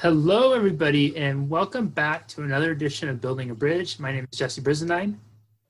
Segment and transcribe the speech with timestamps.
[0.00, 3.98] Hello, everybody, and welcome back to another edition of Building a Bridge.
[3.98, 5.16] My name is Jesse Brizendine.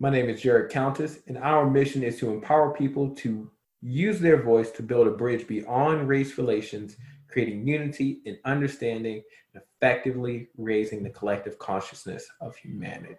[0.00, 3.49] My name is Jared Countess, and our mission is to empower people to
[3.83, 6.97] use their voice to build a bridge beyond race relations,
[7.28, 9.23] creating unity and understanding,
[9.54, 13.15] and effectively raising the collective consciousness of humanity.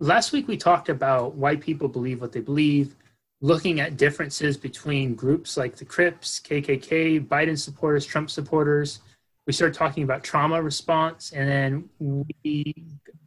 [0.00, 2.94] Last week, we talked about why people believe what they believe,
[3.40, 9.00] looking at differences between groups like the Crips, KKK, Biden supporters, Trump supporters
[9.50, 12.72] we started talking about trauma response, and then we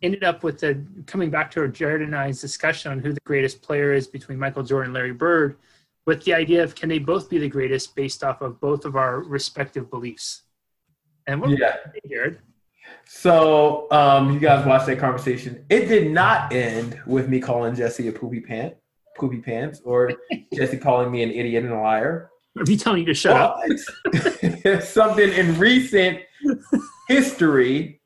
[0.01, 3.19] ended up with the coming back to our Jared and I's discussion on who the
[3.25, 5.57] greatest player is between Michael Jordan and Larry Bird,
[6.05, 8.95] with the idea of can they both be the greatest based off of both of
[8.95, 10.43] our respective beliefs.
[11.27, 11.75] And what yeah.
[12.07, 12.39] Jared?
[13.03, 15.65] So um, you guys watched that conversation.
[15.69, 18.75] It did not end with me calling Jesse a poopy pant,
[19.17, 20.13] poopy pants, or
[20.53, 22.29] Jesse calling me an idiot and a liar.
[22.57, 24.83] Are you telling you to shut but up?
[24.83, 26.19] something in recent
[27.07, 27.99] history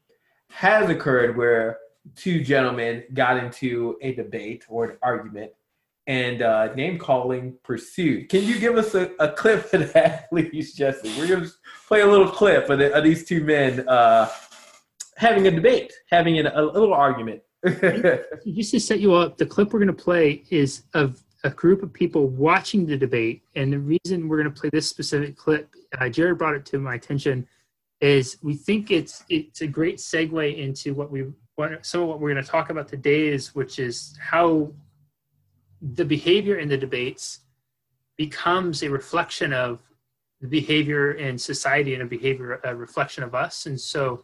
[0.49, 1.77] has occurred where
[2.15, 5.51] two gentlemen got into a debate or an argument
[6.07, 8.29] and uh, name calling pursued.
[8.29, 11.13] Can you give us a, a clip of that, please, Jesse?
[11.19, 11.51] We're going to
[11.87, 14.29] play a little clip of, the, of these two men uh,
[15.17, 17.41] having a debate, having an, a, a little argument.
[17.65, 21.83] Just to set you up, the clip we're going to play is of a group
[21.83, 23.43] of people watching the debate.
[23.55, 26.79] And the reason we're going to play this specific clip, uh, Jared brought it to
[26.79, 27.47] my attention,
[28.01, 32.19] is we think it's it's a great segue into what we what some of what
[32.19, 34.71] we're going to talk about today is which is how
[35.81, 37.39] the behavior in the debates
[38.15, 39.81] becomes a reflection of
[40.41, 44.23] the behavior in society and a behavior a reflection of us and so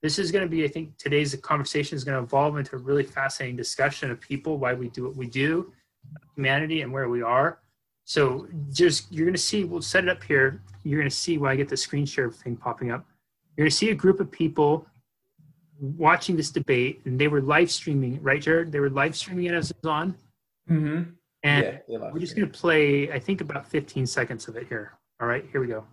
[0.00, 2.78] this is going to be i think today's conversation is going to evolve into a
[2.78, 5.72] really fascinating discussion of people why we do what we do
[6.34, 7.60] humanity and where we are.
[8.04, 9.64] So just you're going to see.
[9.64, 10.62] We'll set it up here.
[10.82, 13.04] You're going to see when I get the screen share thing popping up.
[13.56, 14.86] You're going to see a group of people
[15.80, 18.72] watching this debate, and they were live streaming, right, Jared?
[18.72, 20.16] They were live streaming it as it was on.
[20.70, 21.10] Mm-hmm.
[21.44, 24.98] And yeah, we're just going to play, I think, about 15 seconds of it here.
[25.20, 25.84] All right, here we go.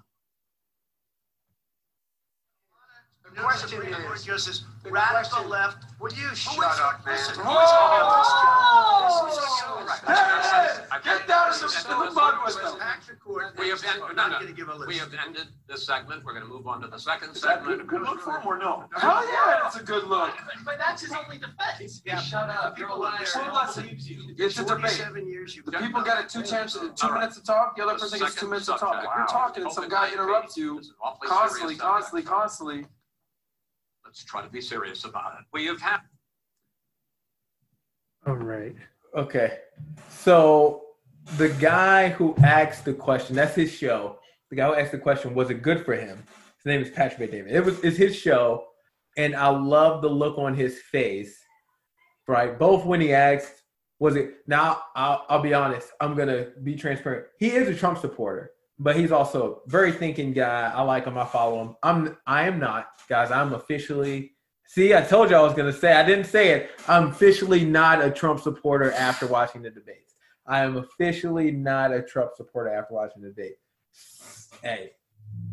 [3.23, 5.85] The question is, just this radical left.
[5.99, 7.15] Will you shut up, man?
[7.15, 9.25] Listen, who is oh!
[9.25, 9.35] this?
[9.35, 11.03] This is so right.
[11.03, 12.77] Get down in the mud with them.
[13.57, 14.15] We have ended.
[14.15, 14.85] No, no.
[14.87, 16.23] We have ended this segment.
[16.25, 17.87] We're going to move on to the second segment.
[17.87, 18.85] Good look for him or no?
[18.97, 20.31] Hell yeah, it's a good look.
[20.63, 22.01] But that's his only defense.
[22.05, 22.77] Yeah, shut up.
[22.77, 23.21] You're a liar.
[23.21, 23.35] It's
[24.59, 25.01] a debate.
[25.65, 27.75] The people got it two chances, two minutes to talk.
[27.77, 29.03] The other person gets two minutes to talk.
[29.03, 30.81] If you're talking and some guy interrupts you
[31.23, 32.85] constantly, constantly, constantly.
[34.15, 35.45] Let's try to be serious about it.
[35.51, 35.99] We have had.
[38.25, 38.73] All right.
[39.13, 39.57] Okay.
[40.07, 40.83] So
[41.35, 44.19] the guy who asked the question, that's his show.
[44.49, 46.23] The guy who asked the question, was it good for him?
[46.63, 47.51] His name is Patrick David.
[47.51, 48.67] It was it's his show,
[49.17, 51.37] and I love the look on his face.
[52.25, 53.63] Right, both when he asked,
[53.99, 54.81] was it now?
[54.95, 55.89] I'll, I'll be honest.
[55.99, 57.25] I'm gonna be transparent.
[57.37, 60.71] He is a Trump supporter but he's also a very thinking guy.
[60.73, 61.17] I like him.
[61.17, 61.75] I follow him.
[61.83, 63.31] I'm I am not, guys.
[63.31, 64.33] I'm officially
[64.67, 64.93] see.
[64.93, 65.93] I told you I was gonna say.
[65.93, 66.71] I didn't say it.
[66.87, 70.15] I'm officially not a Trump supporter after watching the debates.
[70.47, 73.55] I am officially not a Trump supporter after watching the debate.
[74.61, 74.91] Hey,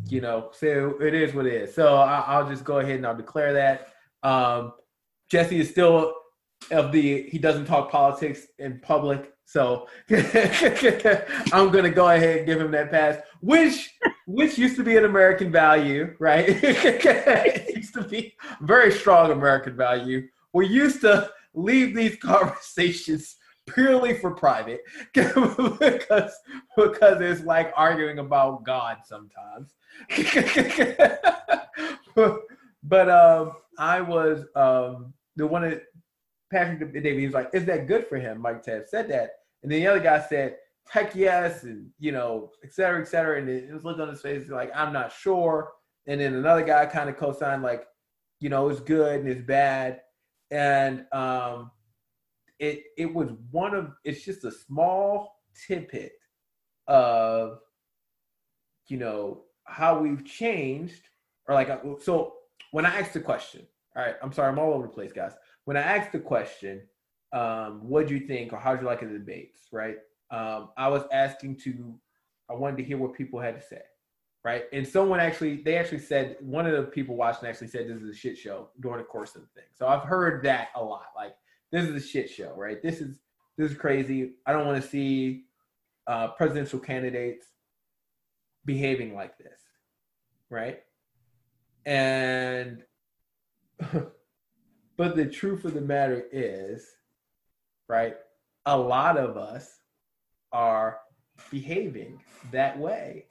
[0.07, 1.73] you know, so it is what it is.
[1.73, 3.93] So I, will just go ahead and I'll declare that.
[4.21, 4.73] Um,
[5.29, 6.13] Jesse is still
[6.71, 12.59] of the he doesn't talk politics in public so I'm gonna go ahead and give
[12.59, 13.93] him that pass, which
[14.25, 16.45] which used to be an American value, right?
[16.47, 20.27] it used to be very strong American value.
[20.53, 24.81] We used to leave these conversations purely for private
[25.13, 26.33] because
[26.75, 29.73] because it's like arguing about God sometimes.
[32.83, 35.83] but um, I was um, the one that
[36.53, 39.31] Patrick David was like, "Is that good for him?" Mike Ted said that,
[39.63, 43.39] and then the other guy said, "Heck yes," and you know, et cetera, et cetera.
[43.39, 45.71] And it was looked on his face like, "I'm not sure."
[46.05, 47.85] And then another guy kind of co-signed like,
[48.39, 50.01] you know, it's good and it's bad,
[50.51, 51.71] and um,
[52.59, 56.13] it it was one of it's just a small tidbit
[56.87, 57.59] of
[58.87, 61.01] you know how we've changed
[61.47, 61.69] or like
[62.01, 62.35] so
[62.71, 63.65] when I asked the question,
[63.95, 65.33] all right, I'm sorry, I'm all over the place, guys
[65.65, 66.81] when I asked the question,
[67.31, 69.97] um, what do you think or how'd you like the debates, right?
[70.31, 71.95] Um, I was asking to,
[72.49, 73.81] I wanted to hear what people had to say,
[74.43, 74.65] right?
[74.71, 78.09] And someone actually, they actually said, one of the people watching actually said this is
[78.09, 79.69] a shit show during the course of the thing.
[79.73, 81.07] So I've heard that a lot.
[81.15, 81.35] Like,
[81.71, 82.81] this is a shit show, right?
[82.81, 83.15] This is,
[83.57, 84.33] this is crazy.
[84.45, 85.45] I don't want to see
[86.07, 87.47] uh, presidential candidates
[88.65, 89.59] behaving like this,
[90.49, 90.79] right?
[91.85, 92.83] And
[94.97, 96.85] but the truth of the matter is,
[97.87, 98.15] right?
[98.65, 99.79] A lot of us
[100.51, 100.99] are
[101.49, 103.25] behaving that way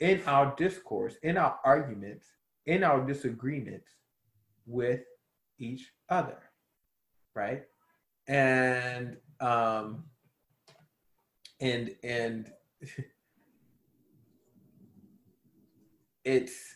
[0.00, 2.26] in our discourse, in our arguments,
[2.66, 3.88] in our disagreements
[4.66, 5.00] with
[5.58, 6.38] each other,
[7.34, 7.62] right?
[8.26, 10.04] And um
[11.60, 12.50] and and
[16.24, 16.74] it's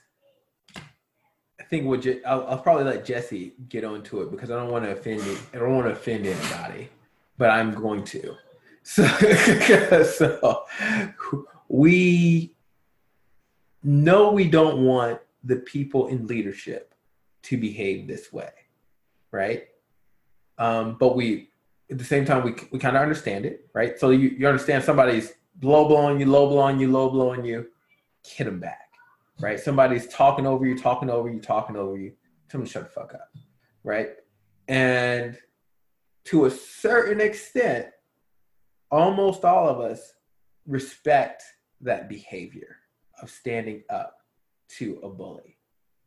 [1.68, 5.22] think I'll, I'll probably let Jesse get onto it because I don't want to offend
[5.52, 6.88] I don't want to offend anybody,
[7.36, 8.34] but I'm going to.
[8.84, 9.04] So,
[10.04, 10.64] so
[11.68, 12.54] we
[13.82, 16.94] know we don't want the people in leadership
[17.42, 18.50] to behave this way,
[19.30, 19.68] right?
[20.56, 21.50] Um, but we
[21.90, 23.98] at the same time we we kind of understand it, right?
[23.98, 27.66] So you, you understand somebody's low blowing you, low blowing you, low blowing you,
[28.26, 28.87] hit them back,
[29.40, 29.58] right?
[29.58, 32.12] Somebody's talking over you, talking over you, talking over you.
[32.48, 33.30] Tell to shut the fuck up,
[33.84, 34.10] right?
[34.68, 35.36] And
[36.26, 37.88] to a certain extent,
[38.90, 40.12] almost all of us
[40.66, 41.42] respect
[41.80, 42.76] that behavior
[43.22, 44.16] of standing up
[44.68, 45.58] to a bully,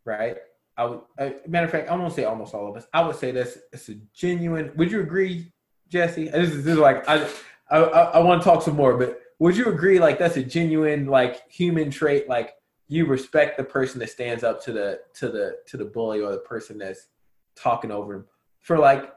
[0.05, 0.37] right?
[0.77, 1.01] I would,
[1.47, 2.87] matter of fact, I won't say almost all of us.
[2.93, 4.71] I would say this it's a genuine.
[4.75, 5.51] Would you agree,
[5.89, 6.29] Jesse?
[6.29, 7.27] This is, this is like I,
[7.69, 11.07] I, I want to talk some more, but would you agree like that's a genuine
[11.07, 12.29] like human trait?
[12.29, 12.53] Like
[12.91, 16.33] you respect the person that stands up to the to the to the bully or
[16.33, 17.07] the person that's
[17.55, 18.25] talking over him
[18.59, 19.13] for like.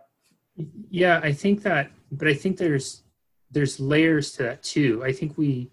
[0.90, 3.02] Yeah, I think that, but I think there's
[3.50, 5.02] there's layers to that too.
[5.04, 5.72] I think we.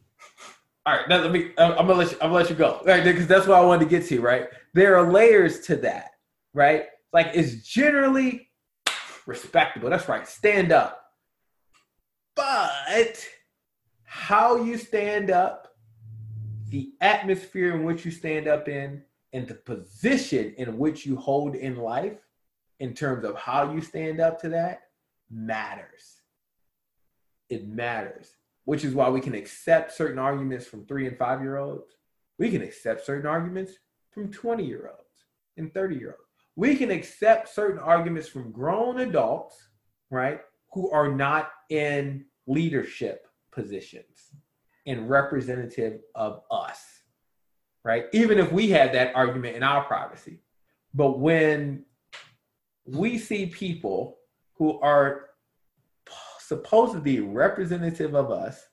[0.87, 1.51] All right, now let me.
[1.59, 2.17] I'm gonna let you.
[2.21, 3.03] I'm gonna let you go, right?
[3.03, 4.19] Because that's what I wanted to get to.
[4.19, 6.13] Right, there are layers to that.
[6.55, 8.49] Right, like it's generally
[9.27, 9.91] respectable.
[9.91, 10.27] That's right.
[10.27, 11.05] Stand up,
[12.35, 13.23] but
[14.05, 15.70] how you stand up,
[16.71, 19.03] the atmosphere in which you stand up in,
[19.33, 22.17] and the position in which you hold in life,
[22.79, 24.81] in terms of how you stand up to that,
[25.29, 26.21] matters
[27.51, 31.57] it matters, which is why we can accept certain arguments from three and five year
[31.57, 31.97] olds.
[32.39, 33.73] We can accept certain arguments
[34.11, 35.25] from 20 year olds
[35.57, 36.29] and 30 year olds.
[36.55, 39.57] We can accept certain arguments from grown adults,
[40.09, 40.39] right,
[40.73, 44.31] who are not in leadership positions
[44.85, 46.83] and representative of us,
[47.83, 48.05] right?
[48.13, 50.39] Even if we had that argument in our privacy.
[50.93, 51.85] But when
[52.85, 54.17] we see people
[54.55, 55.27] who are
[56.39, 58.67] supposed to be representative of us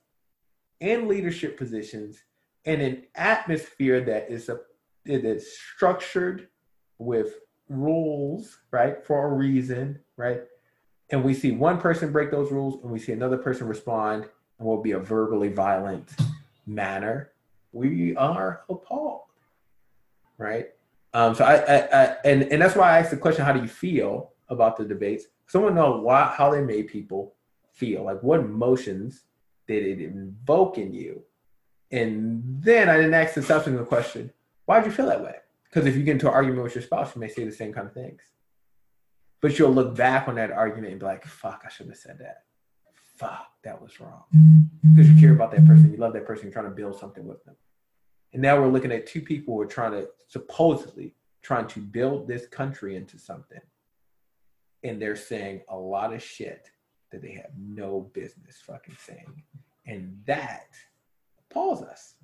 [0.79, 2.21] in leadership positions
[2.65, 4.59] in an atmosphere that is a
[5.05, 6.49] it is structured
[6.97, 7.35] with
[7.69, 10.41] rules, right, for a reason, right?
[11.09, 14.29] And we see one person break those rules and we see another person respond
[14.59, 16.15] will be a verbally violent
[16.65, 17.31] manner.
[17.71, 19.23] We are appalled,
[20.37, 20.69] right?
[21.13, 23.61] Um, so I, I, I, and and that's why I asked the question: How do
[23.61, 25.25] you feel about the debates?
[25.47, 27.33] Someone know why how they made people
[27.73, 28.03] feel?
[28.03, 29.23] Like what emotions
[29.67, 31.23] did it invoke in you?
[31.91, 34.31] And then I didn't ask the subsequent question,
[34.65, 35.35] why did you feel that way?
[35.63, 37.73] Because if you get into an argument with your spouse, you may say the same
[37.73, 38.21] kind of things.
[39.41, 42.19] But you'll look back on that argument and be like, fuck, I shouldn't have said
[42.19, 42.43] that.
[43.19, 44.23] Fuck, that was wrong.
[44.33, 44.95] Mm-hmm.
[44.95, 47.27] Because you care about that person, you love that person, you're trying to build something
[47.27, 47.55] with them.
[48.31, 52.27] And now we're looking at two people who are trying to supposedly trying to build
[52.29, 53.59] this country into something.
[54.83, 56.69] And they're saying a lot of shit
[57.11, 59.43] that they have no business fucking saying.
[59.85, 60.69] And that
[61.39, 62.15] appalls us.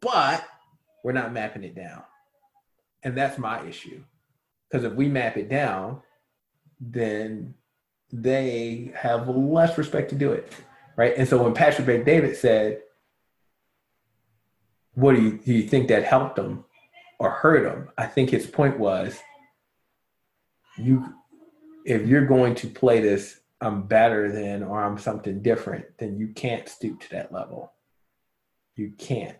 [0.00, 0.42] But
[1.04, 2.02] we're not mapping it down.
[3.02, 4.02] And that's my issue.
[4.70, 6.00] Because if we map it down,
[6.80, 7.54] then
[8.12, 10.52] they have less respect to do it.
[10.96, 11.14] Right.
[11.16, 12.82] And so when Patrick Bet-David said,
[14.94, 16.64] What do you do you think that helped them
[17.18, 17.90] or hurt them?
[17.96, 19.18] I think his point was
[20.76, 21.14] you
[21.84, 26.28] if you're going to play this I'm better than or I'm something different, then you
[26.28, 27.72] can't stoop to that level.
[28.74, 29.36] You can't.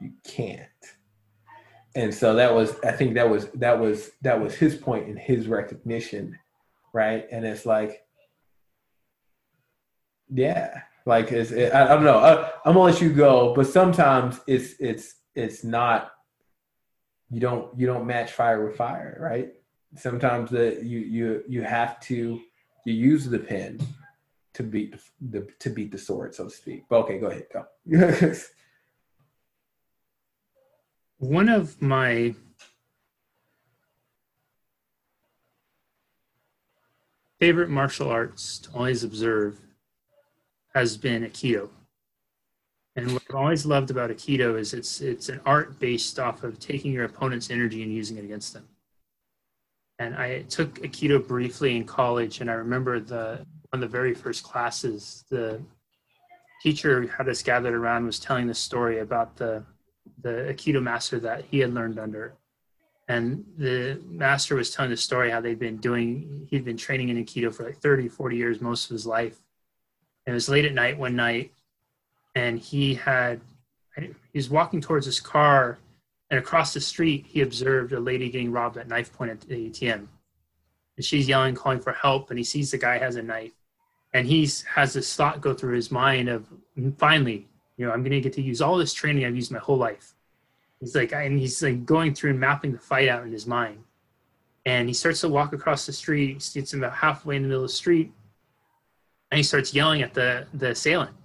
[0.00, 0.62] You can't.
[1.96, 5.16] And so that was I think that was that was that was his point in
[5.16, 6.38] his recognition,
[6.92, 7.26] right?
[7.30, 8.04] And it's like
[10.30, 12.18] yeah, like it's it, I, I, don't know.
[12.18, 16.12] I, I'm gonna let you go, but sometimes it's it's it's not
[17.30, 19.52] you don't you don't match fire with fire, right?
[19.96, 22.40] Sometimes that you you you have to
[22.84, 23.80] you use the pen
[24.54, 24.96] to beat
[25.30, 26.84] the to beat the sword, so to speak.
[26.88, 27.66] But okay, go ahead, go.
[31.18, 32.34] One of my
[37.40, 39.60] favorite martial arts to always observe
[40.74, 41.68] has been Aikido.
[42.96, 46.58] And what I've always loved about Aikido is it's it's an art based off of
[46.58, 48.68] taking your opponent's energy and using it against them.
[50.00, 54.14] And I took Aikido briefly in college, and I remember the one of the very
[54.14, 55.60] first classes, the
[56.62, 59.62] teacher had us gathered around was telling the story about the
[60.22, 62.34] the Aikido master that he had learned under.
[63.08, 67.24] And the master was telling the story how they'd been doing, he'd been training in
[67.24, 69.38] Aikido for like 30, 40 years, most of his life.
[70.26, 71.52] And it was late at night one night,
[72.34, 73.40] and he had,
[73.96, 75.78] he was walking towards his car,
[76.30, 79.70] and across the street, he observed a lady getting robbed at knife point at the
[79.70, 80.06] ATM.
[80.96, 83.52] And she's yelling, calling for help, and he sees the guy has a knife.
[84.12, 86.46] And he has this thought go through his mind of,
[86.78, 87.46] mm, finally,
[87.78, 89.78] you know, I'm going to get to use all this training I've used my whole
[89.78, 90.14] life.
[90.80, 93.78] He's like, and he's like going through and mapping the fight out in his mind.
[94.64, 96.48] And he starts to walk across the street.
[96.54, 98.12] Gets about halfway in the middle of the street,
[99.30, 101.16] and he starts yelling at the the assailant,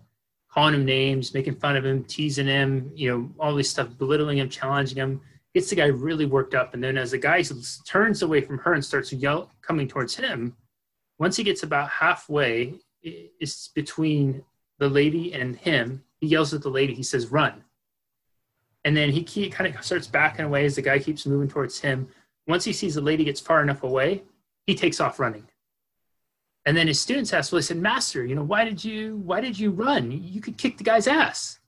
[0.49, 4.37] calling him names, making fun of him, teasing him, you know, all this stuff, belittling
[4.37, 5.21] him, challenging him.
[5.53, 7.43] Gets the guy really worked up, and then as the guy
[7.85, 10.55] turns away from her and starts yell coming towards him,
[11.19, 14.43] once he gets about halfway, it's between
[14.79, 16.93] the lady and him he yells at the lady.
[16.95, 17.63] He says, "Run!"
[18.85, 21.79] And then he, he kind of starts backing away as the guy keeps moving towards
[21.79, 22.07] him.
[22.47, 24.23] Once he sees the lady gets far enough away,
[24.65, 25.47] he takes off running.
[26.65, 29.41] And then his students ask, "Well, he said, Master, you know, why did you why
[29.41, 30.11] did you run?
[30.11, 31.59] You could kick the guy's ass."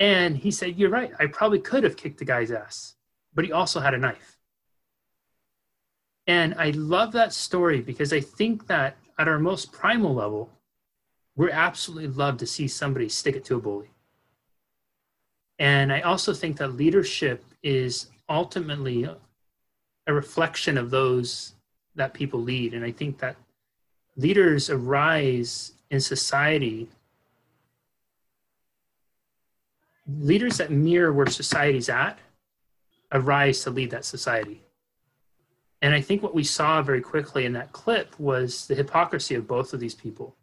[0.00, 1.12] And he said, "You're right.
[1.18, 2.96] I probably could have kicked the guy's ass,
[3.34, 4.38] but he also had a knife."
[6.26, 10.50] And I love that story because I think that at our most primal level,
[11.36, 13.90] we're absolutely love to see somebody stick it to a bully.
[15.58, 19.08] And I also think that leadership is ultimately
[20.06, 21.54] a reflection of those
[21.94, 22.74] that people lead.
[22.74, 23.36] And I think that
[24.16, 26.88] leaders arise in society,
[30.06, 32.18] leaders that mirror where society's at
[33.12, 34.62] arise to lead that society.
[35.80, 39.46] And I think what we saw very quickly in that clip was the hypocrisy of
[39.46, 40.34] both of these people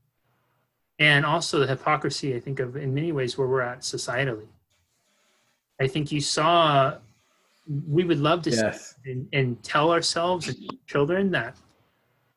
[1.00, 4.48] and also the hypocrisy i think of in many ways where we're at societally
[5.84, 6.94] i think you saw
[7.88, 8.96] we would love to yes.
[9.06, 11.56] and, and, tell ourselves and children that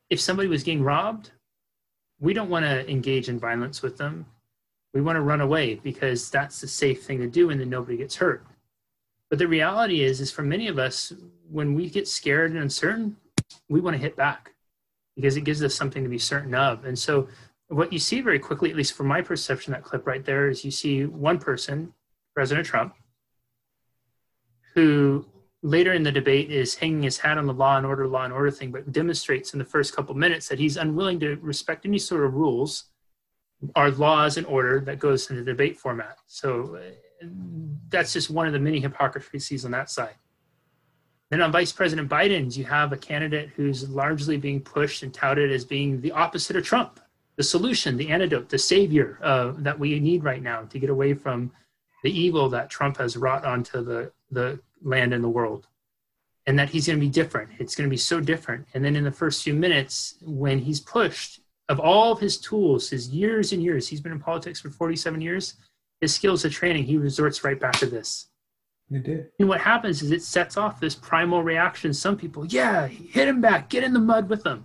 [0.09, 1.31] if somebody was getting robbed
[2.19, 4.25] we don't want to engage in violence with them.
[4.93, 7.97] We want to run away because that's the safe thing to do and then nobody
[7.97, 8.45] gets hurt.
[9.29, 11.13] But the reality is is for many of us
[11.49, 13.17] when we get scared and uncertain
[13.69, 14.53] we want to hit back
[15.15, 16.85] because it gives us something to be certain of.
[16.85, 17.27] And so
[17.69, 20.63] what you see very quickly, at least from my perception, that clip right there is
[20.63, 21.93] you see one person,
[22.33, 22.95] President Trump,
[24.77, 25.25] who
[25.63, 28.31] later in the debate is hanging his hat on the law and order, law and
[28.31, 31.97] order thing, but demonstrates in the first couple minutes that he's unwilling to respect any
[31.97, 32.85] sort of rules
[33.75, 36.19] or laws and order that goes in the debate format.
[36.27, 37.25] So uh,
[37.89, 40.13] that's just one of the many hypocrisies on that side.
[41.31, 45.51] Then on Vice President Biden's, you have a candidate who's largely being pushed and touted
[45.51, 46.99] as being the opposite of Trump
[47.35, 51.13] the solution, the antidote, the savior uh, that we need right now to get away
[51.13, 51.51] from
[52.03, 55.67] the evil that Trump has wrought onto the, the land in the world.
[56.45, 57.49] And that he's going to be different.
[57.59, 58.67] It's going to be so different.
[58.73, 62.89] And then in the first few minutes, when he's pushed, of all of his tools,
[62.89, 65.55] his years and years, he's been in politics for 47 years,
[65.99, 68.27] his skills of training, he resorts right back to this.
[68.89, 69.27] You did.
[69.39, 71.93] And what happens is it sets off this primal reaction.
[71.93, 74.63] Some people, yeah, hit him back, get in the mud with him.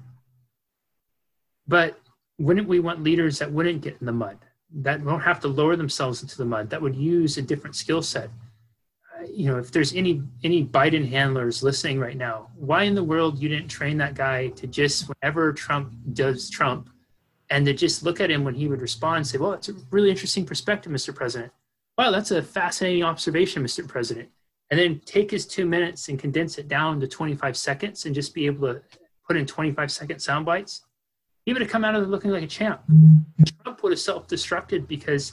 [1.67, 1.99] But
[2.39, 4.39] wouldn't we want leaders that wouldn't get in the mud,
[4.75, 8.03] that don't have to lower themselves into the mud, that would use a different skill
[8.03, 8.31] set?
[9.31, 13.39] You know, if there's any any Biden handlers listening right now, why in the world
[13.39, 16.91] you didn't train that guy to just whenever Trump does Trump,
[17.51, 20.11] and to just look at him when he would respond say, "Well, it's a really
[20.11, 21.15] interesting perspective, Mr.
[21.15, 21.53] President."
[21.99, 23.87] Wow, that's a fascinating observation, Mr.
[23.87, 24.31] President.
[24.71, 28.33] And then take his two minutes and condense it down to 25 seconds and just
[28.33, 28.83] be able to
[29.27, 30.83] put in 25 second sound bites
[31.45, 32.83] he would have come out of it looking like a champ.
[33.63, 35.33] Trump would have self destructed because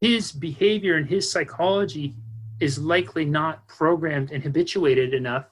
[0.00, 2.14] his behavior and his psychology
[2.60, 5.46] is likely not programmed and habituated enough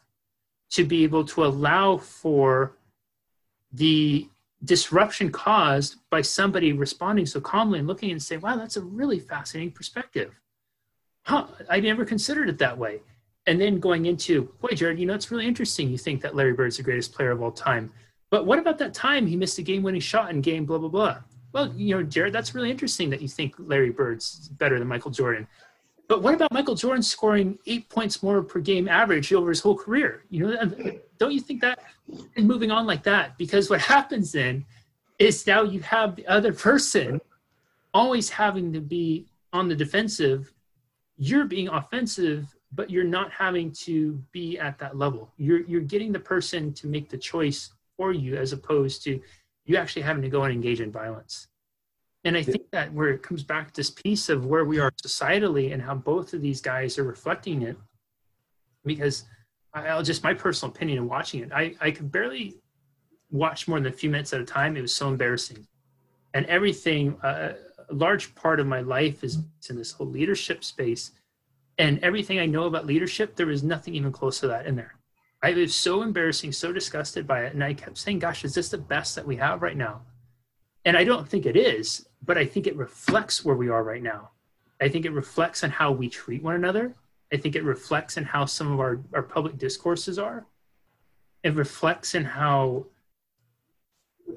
[0.70, 2.76] to be able to allow for
[3.72, 4.28] the
[4.64, 9.18] disruption caused by somebody responding so calmly and looking and saying, wow, that's a really
[9.18, 10.32] fascinating perspective.
[11.24, 13.00] Huh, I never considered it that way.
[13.46, 15.90] And then going into, boy, Jared, you know, it's really interesting.
[15.90, 17.92] You think that Larry Bird's the greatest player of all time.
[18.30, 20.88] But what about that time he missed a game winning shot in game blah, blah,
[20.88, 21.18] blah?
[21.52, 25.10] Well, you know, Jared, that's really interesting that you think Larry Bird's better than Michael
[25.10, 25.46] Jordan.
[26.12, 29.74] But what about Michael Jordan scoring eight points more per game average over his whole
[29.74, 30.24] career?
[30.28, 31.78] You know, don't you think that?
[32.36, 34.66] And moving on like that, because what happens then
[35.18, 37.18] is now you have the other person
[37.94, 40.52] always having to be on the defensive,
[41.16, 45.32] you're being offensive, but you're not having to be at that level.
[45.38, 49.18] You're you're getting the person to make the choice for you as opposed to
[49.64, 51.48] you actually having to go and engage in violence.
[52.24, 54.92] And I think that where it comes back to this piece of where we are
[55.04, 57.76] societally and how both of these guys are reflecting it,
[58.84, 59.24] because
[59.74, 62.56] I'll just my personal opinion in watching it, I, I could barely
[63.30, 64.76] watch more than a few minutes at a time.
[64.76, 65.66] It was so embarrassing.
[66.34, 67.54] And everything, uh,
[67.88, 69.38] a large part of my life is
[69.68, 71.12] in this whole leadership space.
[71.78, 74.94] And everything I know about leadership, there was nothing even close to that in there.
[75.42, 77.54] I was so embarrassing, so disgusted by it.
[77.54, 80.02] And I kept saying, gosh, is this the best that we have right now?
[80.84, 84.02] And I don't think it is, but I think it reflects where we are right
[84.02, 84.30] now.
[84.80, 86.94] I think it reflects on how we treat one another.
[87.32, 90.46] I think it reflects on how some of our, our public discourses are.
[91.42, 92.86] It reflects in how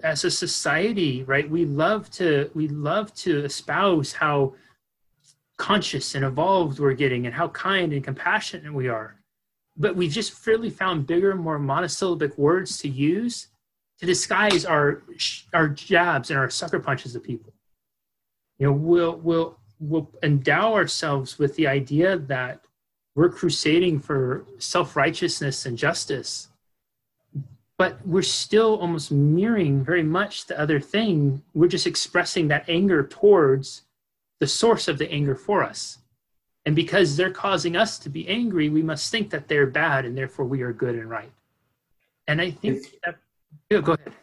[0.03, 4.55] as a society, right, we love to we love to espouse how
[5.57, 9.15] conscious and evolved we're getting and how kind and compassionate we are.
[9.77, 13.47] But we've just fairly found bigger, more monosyllabic words to use
[13.99, 15.03] to disguise our
[15.53, 17.54] our jabs and our sucker punches of people.
[18.59, 22.65] You know, we'll we'll we'll endow ourselves with the idea that
[23.15, 26.49] we're crusading for self-righteousness and justice
[27.77, 31.41] but we're still almost mirroring very much the other thing.
[31.53, 33.81] We're just expressing that anger towards
[34.39, 35.97] the source of the anger for us.
[36.65, 40.17] And because they're causing us to be angry we must think that they're bad and
[40.17, 41.31] therefore we are good and right.
[42.27, 43.15] And i think It's- that
[43.69, 44.13] yeah, go ahead.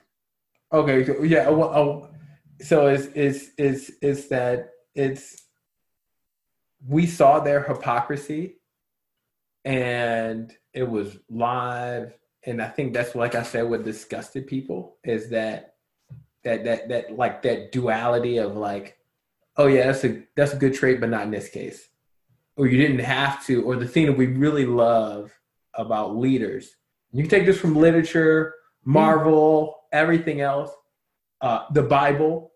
[0.73, 1.49] Okay, yeah.
[1.49, 2.09] Well,
[2.62, 5.42] so is is is is that it's
[6.87, 8.57] we saw their hypocrisy,
[9.64, 15.31] and it was live, and I think that's like I said, what disgusted people is
[15.31, 15.75] that
[16.45, 18.99] that that that like that duality of like,
[19.57, 21.88] oh yeah, that's a that's a good trait, but not in this case,
[22.57, 25.33] or you didn't have to, or the thing that we really love
[25.75, 26.76] about leaders.
[27.12, 28.54] You can take this from literature,
[28.85, 30.70] Marvel, everything else
[31.42, 32.52] uh, the Bible,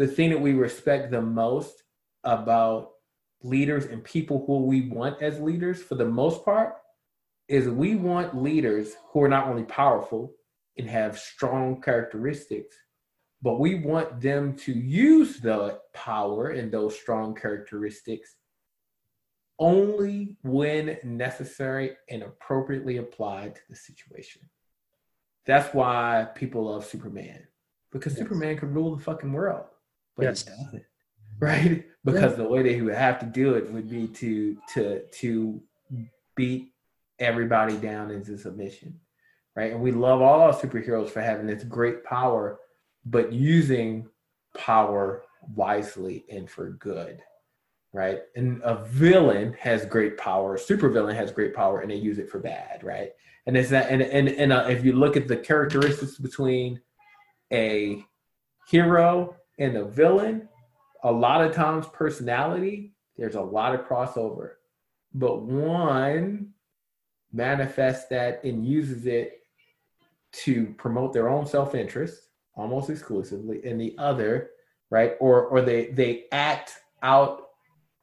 [0.00, 1.82] the thing that we respect the most
[2.24, 2.92] about
[3.42, 6.76] leaders and people who we want as leaders, for the most part,
[7.48, 10.32] is we want leaders who are not only powerful
[10.78, 12.74] and have strong characteristics,
[13.42, 18.36] but we want them to use the power and those strong characteristics
[19.58, 24.40] only when necessary and appropriately applied to the situation.
[25.44, 27.46] That's why people love Superman
[27.92, 28.20] because Yes.
[28.20, 29.66] Superman could rule the fucking world,
[30.16, 30.44] but Yes.
[30.44, 30.84] he doesn't,
[31.38, 31.86] right?
[32.04, 35.62] Because the way that he would have to do it would be to to to
[36.34, 36.72] beat
[37.18, 38.98] everybody down into submission,
[39.54, 39.72] right?
[39.72, 42.58] And we love all our superheroes for having this great power,
[43.04, 44.08] but using
[44.56, 45.22] power
[45.54, 47.22] wisely and for good,
[47.92, 48.20] right?
[48.36, 52.30] And a villain has great power, a supervillain has great power, and they use it
[52.30, 53.10] for bad, right?
[53.46, 56.80] And it's that, and and and uh, if you look at the characteristics between
[57.52, 58.04] a
[58.68, 60.48] hero and a villain,
[61.04, 64.54] a lot of times personality, there's a lot of crossover.
[65.14, 66.48] But one
[67.32, 69.42] manifests that and uses it
[70.32, 74.50] to promote their own self-interest almost exclusively, and the other,
[74.90, 75.14] right?
[75.20, 77.48] Or or they they act out.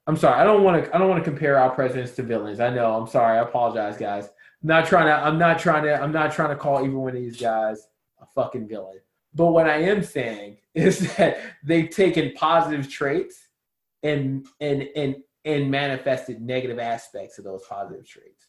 [0.08, 2.60] I'm sorry, I don't want to I don't want to compare our presidents to villains.
[2.60, 4.26] I know, I'm sorry, I apologize, guys.
[4.26, 7.16] I'm not trying to I'm not trying to I'm not trying to call either one
[7.16, 7.88] of these guys
[8.22, 9.00] a fucking villain.
[9.38, 13.38] But what I am saying is that they've taken positive traits
[14.04, 18.48] and and and and manifested negative aspects of those positive traits,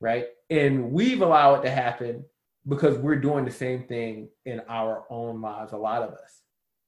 [0.00, 0.26] right?
[0.50, 2.24] And we've allowed it to happen
[2.68, 5.72] because we're doing the same thing in our own lives.
[5.72, 6.42] A lot of us,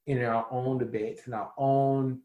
[0.05, 2.21] in our own debates, in our own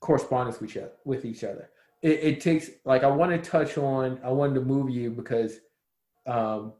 [0.00, 0.92] correspondence with each other.
[1.04, 1.70] With each other.
[2.02, 4.20] It, it takes like I want to touch on.
[4.24, 5.60] I wanted to move you because
[6.26, 6.72] um,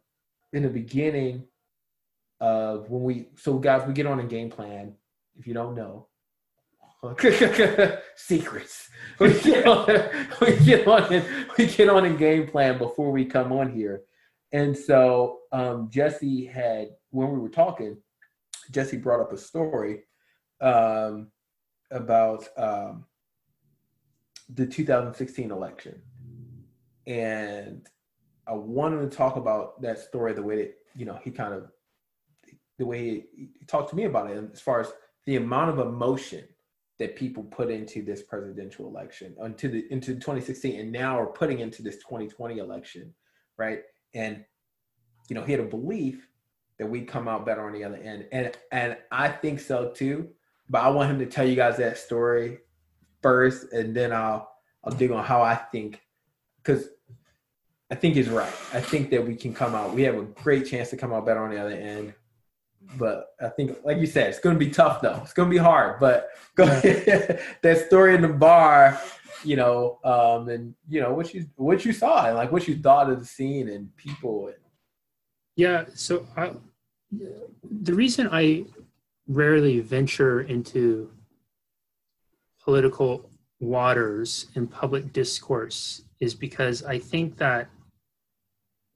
[0.52, 1.44] in the beginning
[2.40, 4.94] of when we so guys we get on a game plan
[5.38, 6.08] if you don't know.
[8.16, 8.88] Secrets.
[9.20, 9.86] We get on
[10.40, 11.24] we get on
[11.56, 14.02] we get on a game plan before we come on here.
[14.52, 17.98] And so um, jesse had when we were talking
[18.70, 20.00] jesse brought up a story
[20.60, 21.30] um,
[21.90, 23.04] about um,
[24.48, 26.00] the 2016 election.
[27.06, 27.86] And
[28.48, 31.70] I wanted to talk about that story the way that you know he kind of
[32.78, 34.92] the way he, he talked to me about it as far as
[35.26, 36.44] the amount of emotion
[36.98, 41.60] that people put into this presidential election into the into 2016 and now are putting
[41.60, 43.12] into this 2020 election
[43.58, 43.82] right?
[44.14, 44.44] And
[45.28, 46.26] you know he had a belief
[46.78, 50.28] that we'd come out better on the other end and and I think so too.
[50.70, 52.58] But I want him to tell you guys that story
[53.22, 54.50] first, and then I'll
[54.84, 56.00] I'll dig on how I think
[56.62, 56.88] because
[57.90, 58.52] I think he's right.
[58.72, 59.94] I think that we can come out.
[59.94, 62.12] We have a great chance to come out better on the other end.
[62.96, 65.20] But I think, like you said, it's going to be tough though.
[65.22, 65.98] It's going to be hard.
[65.98, 69.00] But go that story in the bar,
[69.42, 72.76] you know, um, and you know what you what you saw and like what you
[72.76, 74.48] thought of the scene and people.
[74.48, 74.56] And...
[75.56, 75.84] Yeah.
[75.94, 76.52] So I,
[77.10, 78.64] the reason I
[79.26, 81.10] rarely venture into
[82.62, 87.68] political waters in public discourse is because I think that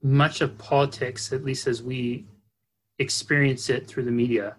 [0.03, 2.25] much of politics, at least as we
[2.99, 4.55] experience it through the media,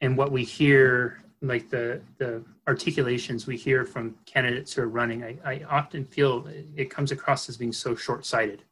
[0.00, 5.22] and what we hear, like the the articulations we hear from candidates who are running,
[5.22, 8.64] I, I often feel it comes across as being so short sighted.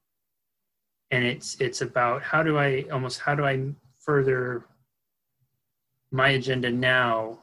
[1.10, 4.64] And it's it's about how do I almost how do I further
[6.10, 7.38] my agenda now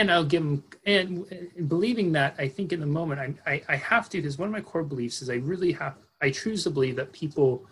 [0.00, 1.26] and I'll give them and,
[1.68, 4.52] believing that I think in the moment I, I, I have to because one of
[4.52, 7.66] my core beliefs is I really have I choose to believe that people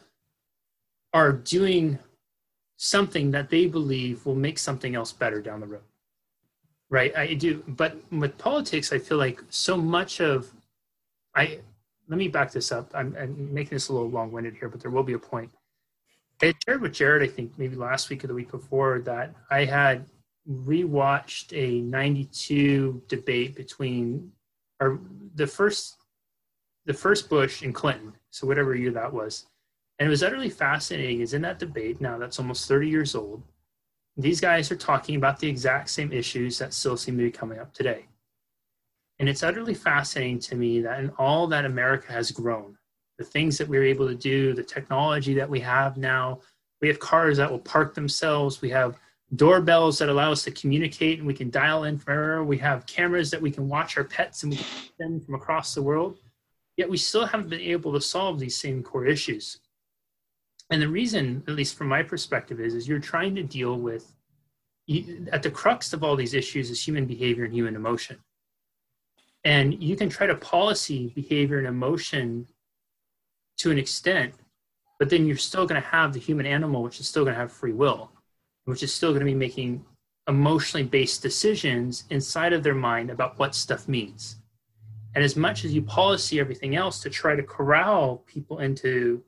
[1.12, 1.98] are doing
[2.76, 5.82] something that they believe will make something else better down the road.
[6.90, 7.16] Right?
[7.16, 10.50] I do but with politics I feel like so much of
[11.34, 11.58] I
[12.08, 12.90] let me back this up.
[12.94, 15.50] I'm, I'm making this a little long-winded here but there will be a point.
[16.42, 19.64] I shared with Jared I think maybe last week or the week before that I
[19.64, 20.04] had
[20.48, 24.32] rewatched a 92 debate between
[24.80, 25.00] or
[25.34, 25.96] the first
[26.84, 29.46] the first Bush and Clinton, so whatever year that was.
[29.98, 33.42] And it was utterly fascinating is in that debate, now that's almost 30 years old,
[34.16, 37.58] these guys are talking about the exact same issues that still seem to be coming
[37.58, 38.06] up today.
[39.18, 42.76] And it's utterly fascinating to me that in all that America has grown,
[43.18, 46.40] the things that we're able to do, the technology that we have now,
[46.80, 48.98] we have cars that will park themselves, we have
[49.34, 53.30] doorbells that allow us to communicate and we can dial in from We have cameras
[53.30, 56.18] that we can watch our pets and we can see them from across the world.
[56.76, 59.58] Yet we still haven't been able to solve these same core issues.
[60.70, 64.14] And the reason, at least from my perspective, is, is you're trying to deal with
[65.32, 68.18] at the crux of all these issues is human behavior and human emotion.
[69.44, 72.46] And you can try to policy behavior and emotion
[73.58, 74.34] to an extent,
[74.98, 77.40] but then you're still going to have the human animal, which is still going to
[77.40, 78.10] have free will
[78.64, 79.84] which is still going to be making
[80.28, 84.36] emotionally based decisions inside of their mind about what stuff means.
[85.14, 89.22] And as much as you policy everything else to try to corral people into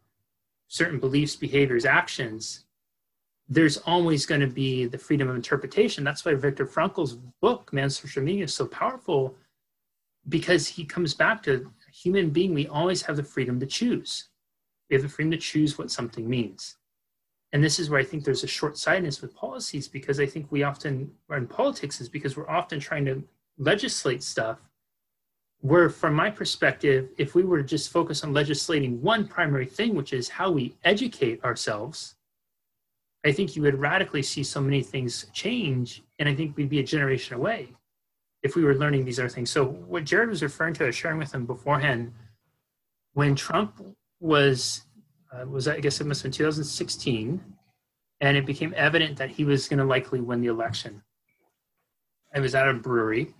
[0.69, 2.65] certain beliefs, behaviors, actions,
[3.49, 6.05] there's always going to be the freedom of interpretation.
[6.05, 9.35] That's why Viktor Frankl's book, Man's Search for Meaning, is so powerful
[10.29, 14.31] because he comes back to a human being, we always have the freedom to choose.
[14.89, 16.77] We have the freedom to choose what something means
[17.55, 20.51] and this is where I think there's a short sightedness with policies because I think
[20.51, 23.23] we often, or in politics, is because we're often trying to
[23.59, 24.59] legislate stuff.
[25.61, 29.95] Where, from my perspective, if we were to just focus on legislating one primary thing,
[29.95, 32.17] which is how we educate ourselves,
[33.25, 36.03] I think you would radically see so many things change.
[36.19, 37.69] And I think we'd be a generation away
[38.43, 39.49] if we were learning these other things.
[39.49, 42.13] So, what Jared was referring to, I was sharing with him beforehand,
[43.13, 43.81] when Trump
[44.19, 44.83] was
[45.35, 47.43] uh, was I guess it must have been 2016,
[48.21, 51.03] and it became evident that he was going to likely win the election.
[52.35, 53.35] I was at a brewery,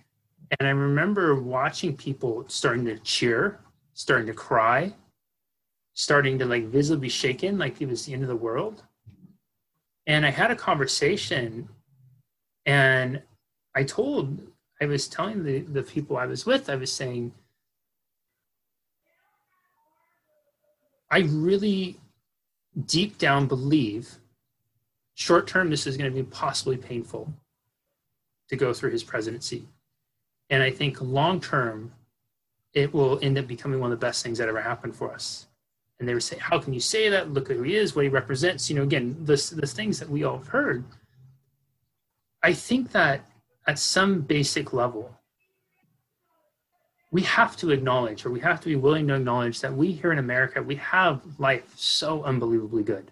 [0.59, 3.59] and I remember watching people starting to cheer,
[3.93, 4.93] starting to cry,
[5.93, 8.83] starting to like visibly shaken, like it was the end of the world.
[10.07, 11.67] And I had a conversation,
[12.65, 13.21] and
[13.73, 14.39] I told,
[14.81, 17.33] I was telling the, the people I was with, I was saying,
[21.15, 21.97] I really
[22.87, 24.15] deep down believe
[25.13, 27.31] short term this is going to be possibly painful
[28.49, 29.65] to go through his presidency.
[30.49, 31.93] And I think long term,
[32.73, 35.47] it will end up becoming one of the best things that ever happened for us.
[36.01, 37.31] And they would say, How can you say that?
[37.31, 38.69] Look at who he is, what he represents.
[38.69, 40.83] You know, again, the, the things that we all have heard.
[42.43, 43.21] I think that
[43.65, 45.17] at some basic level,
[47.15, 50.11] we have to acknowledge or we have to be willing to acknowledge that we here
[50.11, 53.09] in America, we have life so unbelievably good.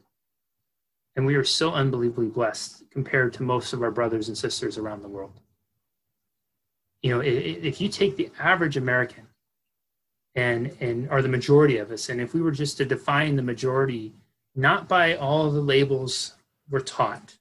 [1.16, 5.04] And we are so unbelievably blessed compared to most of our brothers and sisters around
[5.04, 5.40] the world.
[7.02, 9.26] You know, if you take the average American
[10.36, 13.42] and, and are the majority of us, and if we were just to define the
[13.42, 14.12] majority,
[14.54, 16.34] not by all the labels
[16.70, 17.38] we're taught,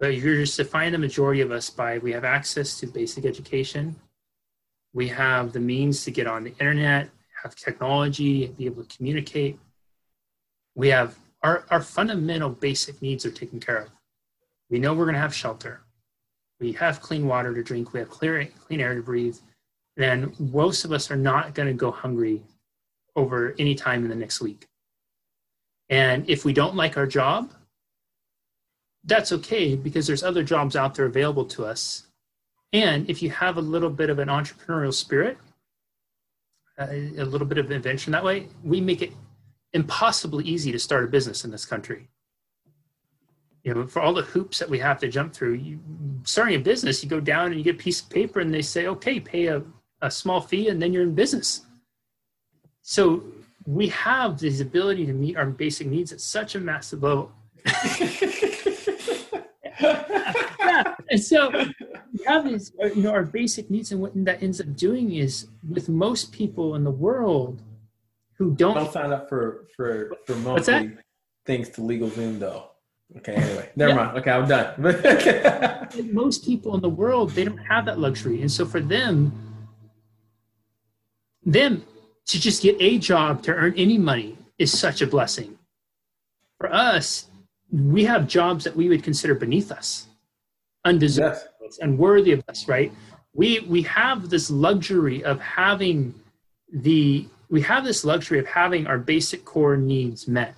[0.00, 2.86] but if you're just to define the majority of us by we have access to
[2.86, 3.94] basic education,
[4.92, 7.08] we have the means to get on the internet,
[7.42, 9.58] have technology, be able to communicate.
[10.74, 13.90] We have our, our fundamental basic needs are taken care of.
[14.70, 15.82] we know we're going to have shelter,
[16.60, 19.36] we have clean water to drink, we have clear, clean air to breathe,
[19.96, 22.42] then most of us are not going to go hungry
[23.16, 24.66] over any time in the next week.
[25.90, 27.52] And if we don't like our job,
[29.04, 32.06] that's okay because there's other jobs out there available to us.
[32.72, 35.36] And if you have a little bit of an entrepreneurial spirit,
[36.78, 39.12] uh, a little bit of invention that way, we make it
[39.74, 42.08] impossibly easy to start a business in this country.
[43.62, 45.78] You know, for all the hoops that we have to jump through, you,
[46.24, 48.62] starting a business, you go down and you get a piece of paper and they
[48.62, 49.62] say, okay, pay a,
[50.00, 51.66] a small fee and then you're in business.
[52.80, 53.22] So
[53.66, 57.32] we have this ability to meet our basic needs at such a massive level.
[61.12, 61.50] and so
[62.12, 65.12] we have these, uh, you know, our basic needs, and what that ends up doing
[65.14, 67.62] is with most people in the world
[68.38, 70.96] who don't, Don't sign up for for for monthly
[71.46, 72.70] things to LegalZoom though.
[73.18, 73.96] Okay, anyway, never Yeah.
[73.96, 74.18] mind.
[74.18, 76.12] Okay, I'm done.
[76.12, 79.30] most people in the world they don't have that luxury, and so for them,
[81.44, 81.84] them
[82.26, 85.58] to just get a job to earn any money is such a blessing.
[86.58, 87.26] For us,
[87.70, 90.06] we have jobs that we would consider beneath us,
[90.84, 91.36] undeserved.
[91.36, 91.48] yes.
[91.60, 92.92] it's unworthy of us, right?
[93.34, 96.14] We we have this luxury of having
[96.72, 100.54] the we have this luxury of having our basic core needs met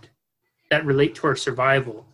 [0.70, 2.06] that relate to our survival.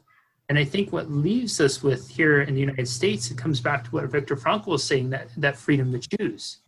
[0.48, 3.84] And I think what leaves us with here in the United States, it comes back
[3.84, 6.58] to what Viktor Frankl was saying that that freedom to choose.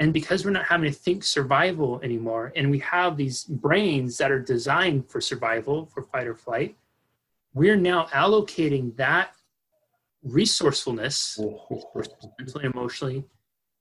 [0.00, 4.30] And because we're not having to think survival anymore, and we have these brains that
[4.30, 6.76] are designed for survival, for fight or flight,
[7.54, 9.34] we're now allocating that
[10.24, 11.82] resourcefulness oh.
[12.38, 13.24] mentally emotionally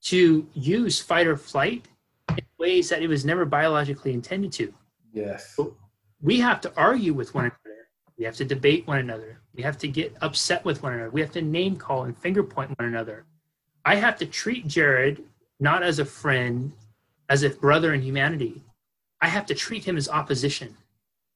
[0.02, 1.88] to use fight or flight
[2.30, 4.74] in ways that it was never biologically intended to.
[5.14, 5.58] Yes.
[6.22, 7.88] We have to argue with one another.
[8.18, 9.40] We have to debate one another.
[9.56, 11.10] We have to get upset with one another.
[11.10, 13.26] We have to name call and finger point one another.
[13.86, 15.24] I have to treat Jared
[15.60, 16.74] not as a friend,
[17.30, 18.62] as a brother in humanity.
[19.22, 20.76] I have to treat him as opposition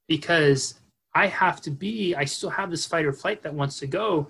[0.07, 0.75] because
[1.13, 4.29] I have to be, I still have this fight or flight that wants to go.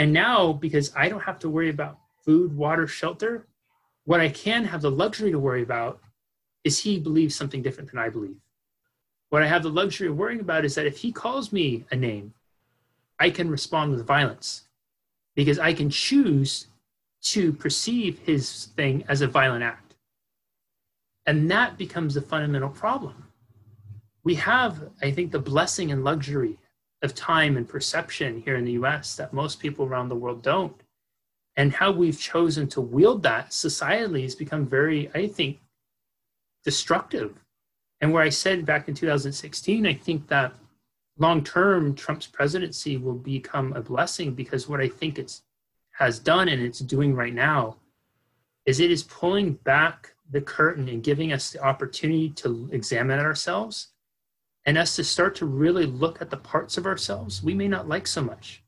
[0.00, 3.46] And now, because I don't have to worry about food, water, shelter,
[4.06, 6.00] what I can have the luxury to worry about
[6.64, 8.40] is he believes something different than I believe.
[9.28, 11.96] What I have the luxury of worrying about is that if he calls me a
[11.96, 12.32] name,
[13.18, 14.62] I can respond with violence
[15.34, 16.68] because I can choose
[17.24, 19.96] to perceive his thing as a violent act.
[21.26, 23.26] And that becomes the fundamental problem.
[24.24, 26.58] We have, I think, the blessing and luxury
[27.02, 30.78] of time and perception here in the US that most people around the world don't.
[31.56, 35.60] And how we've chosen to wield that societally has become very, I think,
[36.64, 37.34] destructive.
[38.00, 40.54] And where I said back in 2016, I think that
[41.18, 45.42] long term Trump's presidency will become a blessing because what I think it's
[45.92, 47.76] has done and it's doing right now
[48.64, 53.88] is it is pulling back the curtain and giving us the opportunity to examine ourselves
[54.66, 57.88] and us to start to really look at the parts of ourselves we may not
[57.88, 58.62] like so much.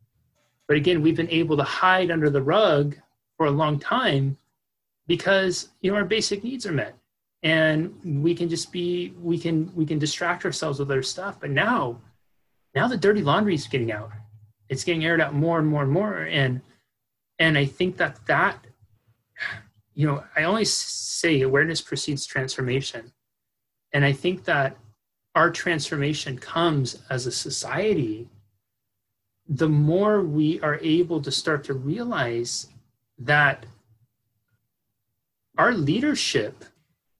[0.69, 2.97] But again, we've been able to hide under the rug
[3.37, 4.39] for a long time
[5.07, 6.97] because you know our basic needs are met.
[7.43, 11.41] And we can just be we can we can distract ourselves with other stuff.
[11.41, 12.01] But now
[12.75, 14.11] now the dirty laundry is getting out.
[14.69, 16.19] It's getting aired out more and more and more.
[16.19, 16.61] And
[17.39, 18.65] and i think that that
[19.95, 23.13] you know i always say awareness precedes transformation.
[23.93, 24.77] And i think that
[25.35, 28.29] our transformation comes as a society
[29.49, 32.69] the more we are able to start to realize
[33.19, 33.67] that
[35.59, 36.65] our leadership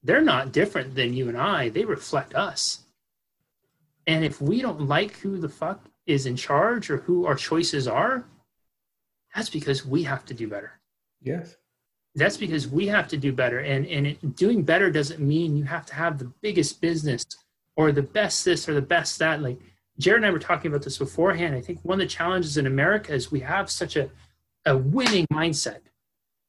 [0.03, 1.69] they're not different than you and I.
[1.69, 2.81] They reflect us.
[4.05, 7.87] And if we don't like who the fuck is in charge or who our choices
[7.87, 8.25] are,
[9.33, 10.73] that's because we have to do better.
[11.21, 11.55] Yes.
[12.15, 13.59] That's because we have to do better.
[13.59, 17.25] And, and it, doing better doesn't mean you have to have the biggest business
[17.75, 19.41] or the best this or the best that.
[19.41, 19.59] Like
[19.99, 21.55] Jared and I were talking about this beforehand.
[21.55, 24.09] I think one of the challenges in America is we have such a,
[24.65, 25.79] a winning mindset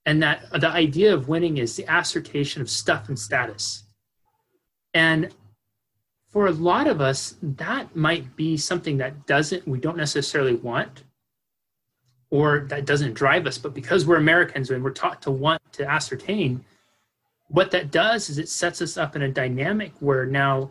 [0.06, 3.84] and that the idea of winning is the assertion of stuff and status
[4.92, 5.34] and
[6.28, 11.04] for a lot of us that might be something that doesn't we don't necessarily want
[12.30, 15.88] or that doesn't drive us but because we're americans and we're taught to want to
[15.88, 16.64] ascertain
[17.48, 20.70] what that does is it sets us up in a dynamic where now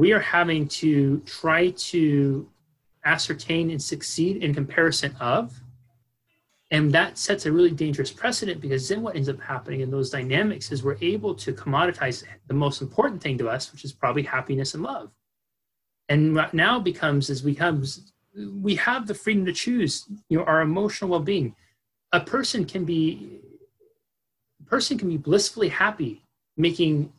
[0.00, 2.48] we are having to try to
[3.04, 5.60] ascertain and succeed in comparison of
[6.70, 10.08] and that sets a really dangerous precedent because then what ends up happening in those
[10.08, 14.22] dynamics is we're able to commoditize the most important thing to us, which is probably
[14.22, 15.10] happiness and love.
[16.08, 18.12] And what now becomes is becomes
[18.68, 21.54] we have the freedom to choose you know our emotional well-being
[22.12, 23.40] a person can be
[24.62, 26.22] a person can be blissfully happy
[26.56, 27.12] making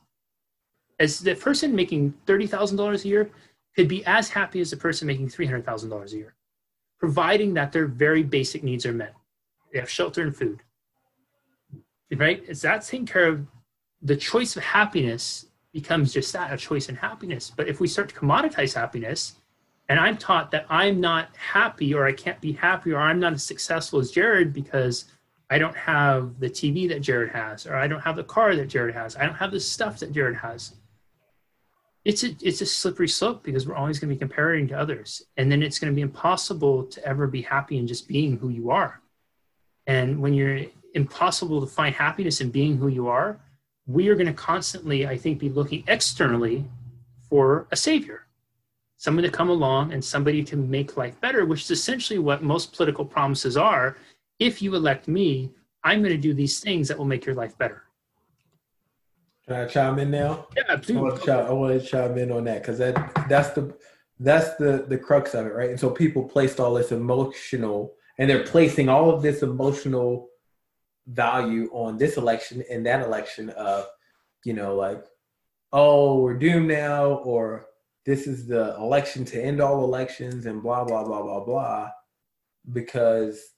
[1.02, 3.30] as the person making $30,000 a year
[3.76, 6.34] could be as happy as the person making $300,000 a year
[7.00, 9.16] providing that their very basic needs are met
[9.74, 10.62] they have shelter and food
[12.16, 13.46] right is that taking care of
[14.04, 18.08] the choice of happiness becomes just that a choice in happiness but if we start
[18.10, 19.34] to commoditize happiness
[19.90, 23.34] and I'm taught that I'm not happy or I can't be happy or I'm not
[23.34, 25.06] as successful as Jared because
[25.50, 28.70] I don't have the TV that Jared has or I don't have the car that
[28.70, 29.18] Jared has.
[29.18, 30.76] I don't have the stuff that Jared has.
[32.04, 35.22] It's a it's a slippery slope because we're always going to be comparing to others
[35.38, 38.50] and then it's going to be impossible to ever be happy in just being who
[38.50, 39.02] you are.
[39.88, 40.62] And when you're
[40.94, 43.40] impossible to find happiness in being who you are,
[43.86, 46.66] we are going to constantly I think be looking externally
[47.30, 48.26] for a savior
[49.02, 52.72] someone to come along and somebody to make life better, which is essentially what most
[52.72, 53.98] political promises are.
[54.38, 55.50] If you elect me,
[55.84, 57.82] I'm going to do these things that will make your life better.
[59.52, 60.48] Can I chime in now?
[60.56, 63.50] Yeah, I want to chime, I want to chime in on that because that that's
[63.50, 63.76] the
[64.18, 65.70] that's the the crux of it, right?
[65.72, 70.30] And so people placed all this emotional, and they're placing all of this emotional
[71.06, 73.88] value on this election and that election of,
[74.46, 75.04] you know, like,
[75.74, 77.66] oh, we're doomed now, or
[78.06, 81.90] this is the election to end all elections and blah blah blah blah blah
[82.72, 83.50] because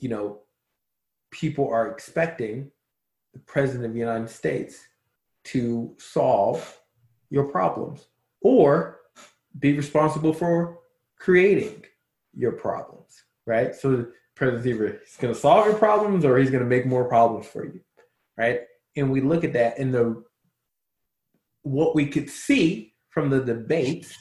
[0.00, 0.40] you know
[1.30, 2.72] people are expecting
[3.34, 4.80] the president of the united states
[5.52, 6.80] to solve
[7.30, 8.06] your problems
[8.40, 9.00] or
[9.58, 10.78] be responsible for
[11.18, 11.84] creating
[12.34, 16.62] your problems right so president either he's going to solve your problems or he's going
[16.62, 17.80] to make more problems for you
[18.36, 18.60] right
[18.96, 20.22] and we look at that and the
[21.62, 24.16] what we could see from the debates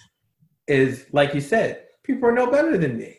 [0.68, 3.16] is like you said, people are no better than me.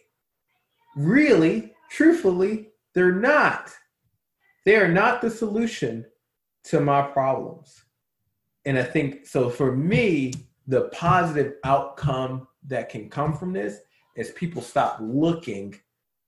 [0.96, 3.70] Really, truthfully, they're not.
[4.64, 6.04] They are not the solution
[6.64, 7.84] to my problems.
[8.68, 10.33] And I think so for me,
[10.66, 13.78] the positive outcome that can come from this
[14.14, 15.74] is people stop looking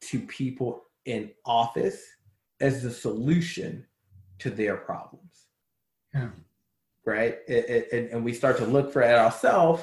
[0.03, 2.03] to people in office
[2.61, 3.87] as the solution
[4.39, 5.47] to their problems.
[6.15, 6.31] Yeah
[7.05, 7.39] right?
[7.49, 9.83] It, it, and we start to look for it ourselves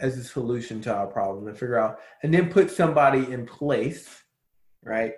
[0.00, 4.22] as a solution to our problem and figure out, and then put somebody in place,
[4.82, 5.14] right,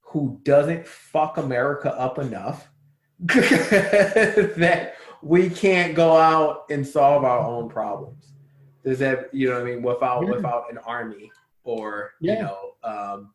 [0.00, 2.70] who doesn't fuck America up enough
[3.20, 8.32] that we can't go out and solve our own problems.
[8.84, 9.82] Does that, you know what I mean?
[9.82, 10.30] Without yeah.
[10.30, 11.30] without an army
[11.64, 12.34] or yeah.
[12.34, 13.30] you know, um,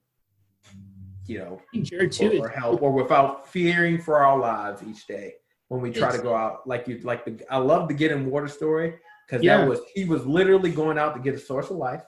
[1.26, 1.62] you know,
[1.94, 5.36] or, or help, or without fearing for our lives each day
[5.70, 6.68] when we try it's, to go out.
[6.68, 8.96] Like you, like the I love the get in water story
[9.28, 9.58] because yeah.
[9.58, 12.04] that was he was literally going out to get a source of life,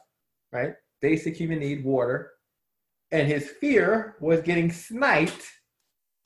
[0.51, 0.73] right?
[1.01, 2.31] Basic human need, water,
[3.11, 5.45] and his fear was getting sniped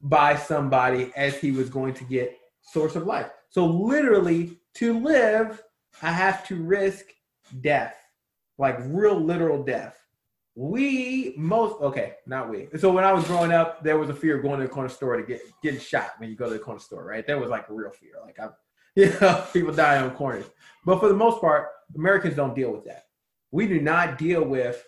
[0.02, 2.38] by somebody as he was going to get
[2.72, 3.30] source of life.
[3.50, 5.62] So literally, to live,
[6.02, 7.06] I have to risk
[7.62, 7.96] death,
[8.58, 10.00] like real literal death
[10.60, 12.68] we most okay, not we.
[12.78, 14.90] So when I was growing up, there was a fear of going to the corner
[14.90, 17.26] store to get getting shot when you go to the corner store, right?
[17.26, 18.12] That was like a real fear.
[18.22, 18.50] Like I,
[18.96, 20.44] you know, people die on corners.
[20.86, 23.06] But for the most part, Americans don't deal with that.
[23.52, 24.84] We do not deal with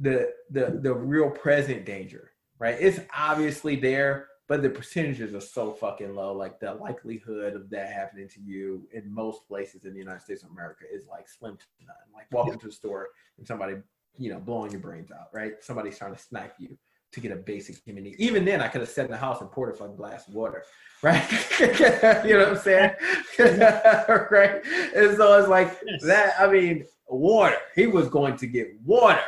[0.00, 2.76] the the the real present danger, right?
[2.80, 6.34] It's obviously there, but the percentages are so fucking low.
[6.34, 10.42] Like the likelihood of that happening to you in most places in the United States
[10.42, 11.96] of America is like slim to none.
[12.14, 12.58] Like walking yeah.
[12.60, 13.76] to the store and somebody
[14.18, 15.54] you know, blowing your brains out, right?
[15.62, 16.76] Somebody's trying to snipe you
[17.12, 18.16] to get a basic human need.
[18.18, 20.34] Even then, I could have sat in the house and poured a fucking glass of
[20.34, 20.64] water,
[21.02, 21.24] right?
[21.60, 22.90] you know what I'm saying?
[23.36, 24.34] Mm-hmm.
[24.34, 24.64] right?
[24.94, 26.02] And so it's like yes.
[26.02, 26.34] that.
[26.38, 27.56] I mean, water.
[27.74, 29.20] He was going to get water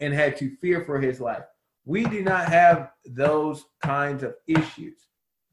[0.00, 1.44] and had to fear for his life.
[1.88, 4.98] We do not have those kinds of issues.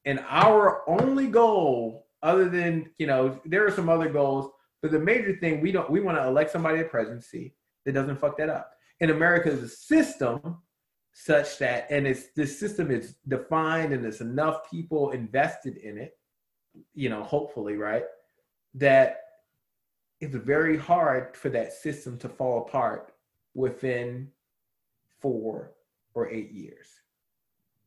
[0.03, 4.99] And our only goal, other than, you know, there are some other goals, but the
[4.99, 8.49] major thing we don't we want to elect somebody to presidency that doesn't fuck that
[8.49, 10.57] up in America is a system
[11.13, 16.17] such that, and it's this system is defined and there's enough people invested in it,
[16.93, 18.03] you know, hopefully, right?
[18.73, 19.21] That
[20.19, 23.13] it's very hard for that system to fall apart
[23.53, 24.31] within
[25.21, 25.71] four
[26.15, 26.87] or eight years.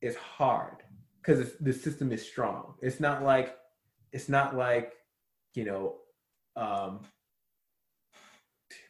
[0.00, 0.84] It's hard
[1.20, 2.74] because the system is strong.
[2.80, 3.56] It's not like
[4.12, 4.92] it's not like
[5.54, 5.96] you know
[6.56, 7.00] um,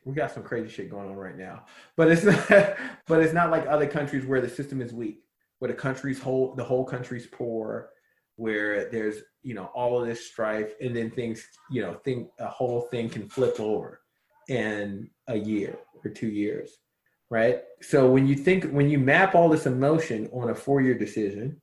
[0.05, 1.65] we got some crazy shit going on right now.
[1.97, 2.49] But it's not,
[3.07, 5.23] but it's not like other countries where the system is weak,
[5.59, 7.91] where the country's whole the whole country's poor,
[8.37, 12.49] where there's you know all of this strife, and then things you know think a
[12.49, 14.01] whole thing can flip over
[14.49, 16.79] in a year or two years.
[17.31, 17.63] Right?
[17.81, 21.61] So when you think when you map all this emotion on a four-year decision,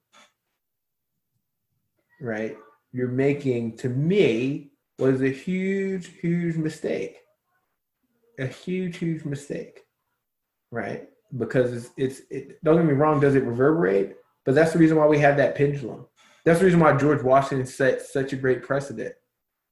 [2.21, 2.57] right?
[2.91, 7.17] You're making to me was a huge, huge mistake.
[8.39, 9.85] A huge, huge mistake,
[10.71, 11.07] right?
[11.37, 14.17] Because it's, it's it, don't get me wrong, does it reverberate?
[14.45, 16.05] But that's the reason why we have that pendulum.
[16.43, 19.15] That's the reason why George Washington set such a great precedent,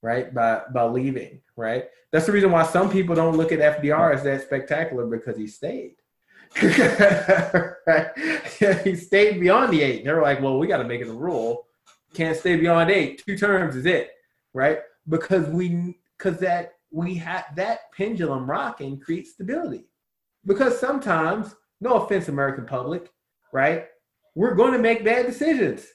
[0.04, 0.32] right?
[0.34, 1.86] By by leaving, right?
[2.12, 5.46] That's the reason why some people don't look at FDR as that spectacular because he
[5.46, 5.94] stayed.
[8.84, 10.04] he stayed beyond the eight.
[10.04, 11.66] They're like, well, we got to make it a rule.
[12.12, 13.22] Can't stay beyond eight.
[13.26, 14.10] Two terms is it,
[14.52, 14.80] right?
[15.08, 19.86] Because we, because that we have that pendulum rocking creates stability.
[20.46, 23.10] Because sometimes, no offense, American public,
[23.52, 23.86] right?
[24.34, 25.86] We're going to make bad decisions.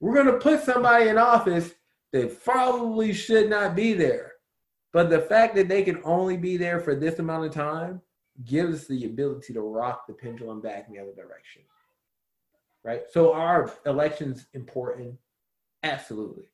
[0.00, 1.72] We're going to put somebody in office
[2.12, 4.32] that probably should not be there.
[4.92, 8.00] But the fact that they can only be there for this amount of time
[8.44, 11.62] gives us the ability to rock the pendulum back in the other direction.
[12.84, 13.02] Right?
[13.10, 15.16] So are elections important?
[15.82, 16.44] Absolutely.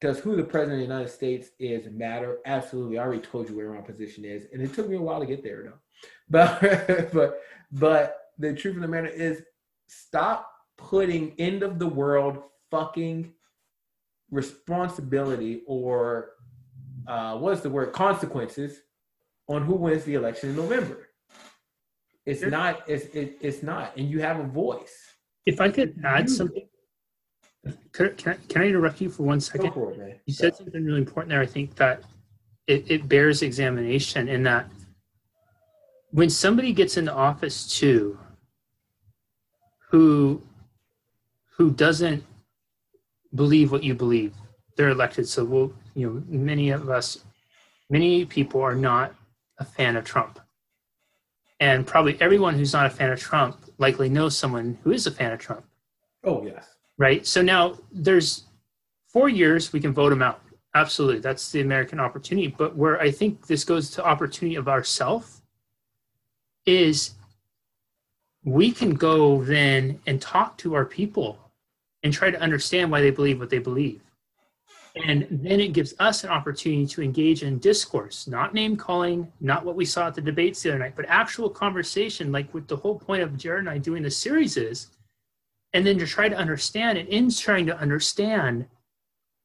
[0.00, 2.38] Does who the president of the United States is matter?
[2.46, 2.98] Absolutely.
[2.98, 5.26] I already told you where my position is, and it took me a while to
[5.26, 5.78] get there though.
[6.30, 7.42] But but
[7.72, 9.42] but the truth of the matter is
[9.88, 12.38] stop putting end of the world
[12.70, 13.34] fucking
[14.30, 16.30] responsibility or
[17.06, 18.80] uh, what's the word consequences
[19.48, 21.08] on who wins the election in November.
[22.26, 22.88] It's not.
[22.88, 24.94] It's it, it's not, and you have a voice.
[25.46, 26.68] If I could add something,
[27.92, 29.72] can, can, I, can I interrupt you for one second?
[29.72, 30.20] For it.
[30.26, 31.40] You said something really important there.
[31.40, 32.04] I think that
[32.66, 34.70] it, it bears examination in that
[36.10, 38.18] when somebody gets into office too,
[39.90, 40.42] who
[41.56, 42.24] who doesn't
[43.34, 44.34] believe what you believe,
[44.76, 45.28] they're elected.
[45.28, 47.24] So we'll, you know, many of us,
[47.88, 49.14] many people are not
[49.58, 50.40] a fan of Trump.
[51.60, 55.10] And probably everyone who's not a fan of Trump likely knows someone who is a
[55.10, 55.64] fan of Trump.
[56.24, 56.66] Oh yes.
[56.96, 57.26] Right.
[57.26, 58.44] So now there's
[59.08, 60.40] four years we can vote him out.
[60.74, 61.20] Absolutely.
[61.20, 62.48] That's the American opportunity.
[62.48, 65.42] But where I think this goes to opportunity of ourself
[66.64, 67.12] is
[68.44, 71.49] we can go then and talk to our people
[72.02, 74.00] and try to understand why they believe what they believe.
[74.96, 79.64] And then it gives us an opportunity to engage in discourse, not name calling, not
[79.64, 82.76] what we saw at the debates the other night, but actual conversation, like what the
[82.76, 84.88] whole point of Jared and I doing the series is.
[85.72, 88.66] And then to try to understand, and in trying to understand,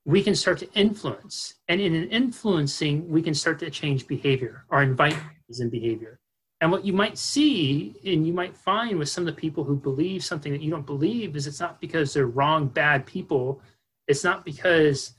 [0.06, 1.56] we can start to influence.
[1.68, 5.18] And in influencing, we can start to change behavior or invite
[5.60, 6.20] in behavior.
[6.62, 9.76] And what you might see and you might find with some of the people who
[9.76, 13.62] believe something that you don't believe is it's not because they're wrong, bad people.
[14.08, 15.14] It's not because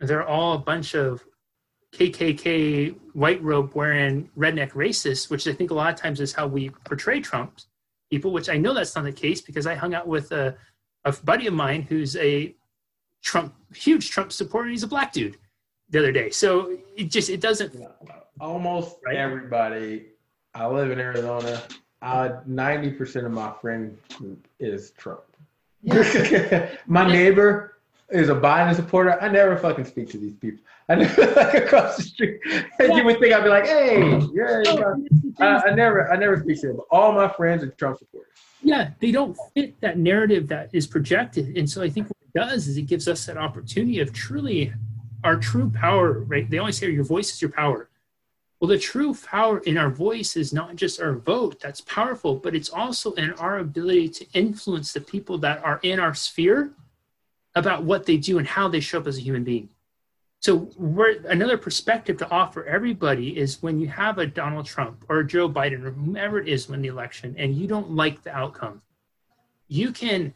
[0.00, 1.24] they're all a bunch of
[1.94, 6.46] KKK white robe wearing redneck racists, which I think a lot of times is how
[6.46, 7.60] we portray Trump
[8.10, 10.56] people, which I know that's not the case because I hung out with a,
[11.04, 12.54] a buddy of mine who's a
[13.22, 14.68] Trump, huge Trump supporter.
[14.70, 15.36] He's a black dude
[15.90, 16.30] the other day.
[16.30, 17.76] So it just, it doesn't.
[18.40, 19.16] Almost Right.
[19.16, 20.06] everybody.
[20.54, 21.62] I live in Arizona.
[22.00, 25.22] Uh, Ninety percent of my friend group is Trump.
[26.86, 27.78] my neighbor
[28.10, 29.20] is a Biden supporter.
[29.20, 30.62] I never fucking speak to these people.
[30.88, 32.40] I never like across the street.
[32.78, 34.00] And you would think I'd be like, "Hey,
[34.32, 35.06] yeah." you know.
[35.38, 36.76] I, I never, I never speak to them.
[36.76, 38.28] But all my friends are Trump supporters.
[38.62, 42.32] yeah they don't fit that narrative that is projected and so i think what it
[42.38, 44.72] does is it gives us that opportunity of truly
[45.24, 47.88] our true power right they always say your voice is your power
[48.62, 52.54] well the true power in our voice is not just our vote that's powerful but
[52.54, 56.70] it's also in our ability to influence the people that are in our sphere
[57.56, 59.68] about what they do and how they show up as a human being
[60.42, 60.68] so
[61.28, 65.84] another perspective to offer everybody is when you have a Donald Trump or Joe Biden
[65.84, 68.82] or whomever it is win the election and you don't like the outcome,
[69.68, 70.34] you can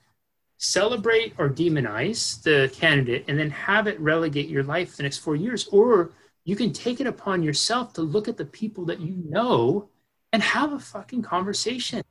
[0.58, 5.34] celebrate or demonize the candidate and then have it relegate your life the next four
[5.34, 5.66] years.
[5.72, 6.12] Or
[6.46, 9.88] you can take it upon yourself to look at the people that you know
[10.32, 12.02] and have a fucking conversation.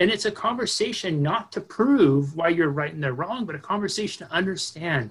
[0.00, 3.58] And it's a conversation not to prove why you're right and they're wrong, but a
[3.58, 5.10] conversation to understand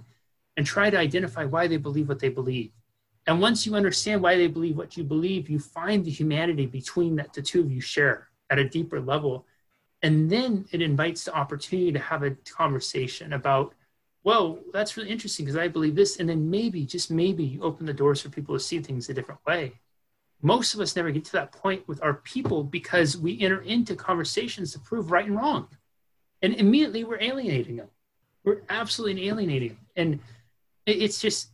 [0.57, 2.71] and try to identify why they believe what they believe.
[3.28, 7.15] And once you understand why they believe what you believe, you find the humanity between
[7.17, 9.45] that the two of you share at a deeper level.
[10.01, 13.76] And then it invites the opportunity to have a conversation about,
[14.24, 16.17] whoa, that's really interesting because I believe this.
[16.17, 19.13] And then maybe, just maybe, you open the doors for people to see things a
[19.13, 19.74] different way.
[20.41, 23.95] Most of us never get to that point with our people because we enter into
[23.95, 25.67] conversations to prove right and wrong.
[26.41, 27.88] And immediately we're alienating them.
[28.43, 29.80] We're absolutely alienating them.
[29.95, 30.19] And
[30.86, 31.49] it's just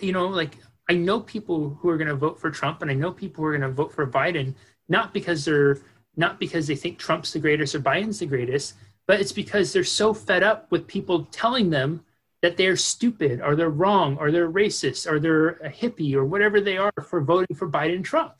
[0.00, 2.94] you know like i know people who are going to vote for trump and i
[2.94, 4.54] know people who are going to vote for biden
[4.88, 5.78] not because they're
[6.16, 8.74] not because they think Trump's the greatest or Biden's the greatest,
[9.06, 12.04] but it's because they're so fed up with people telling them
[12.42, 16.60] that they're stupid or they're wrong or they're racist or they're a hippie or whatever
[16.60, 18.34] they are for voting for Biden and Trump.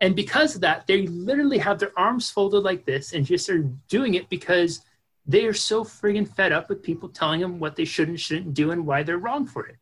[0.00, 3.62] And because of that, they literally have their arms folded like this and just are
[3.88, 4.84] doing it because
[5.24, 8.54] they are so friggin' fed up with people telling them what they should and shouldn't
[8.54, 9.76] do and why they're wrong for it.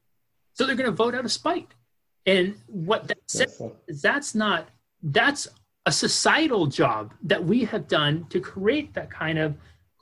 [0.52, 1.74] So they're going to vote out of spite.
[2.26, 4.68] And what that says is that's not,
[5.02, 5.48] that's
[5.86, 9.56] a societal job that we have done to create that kind of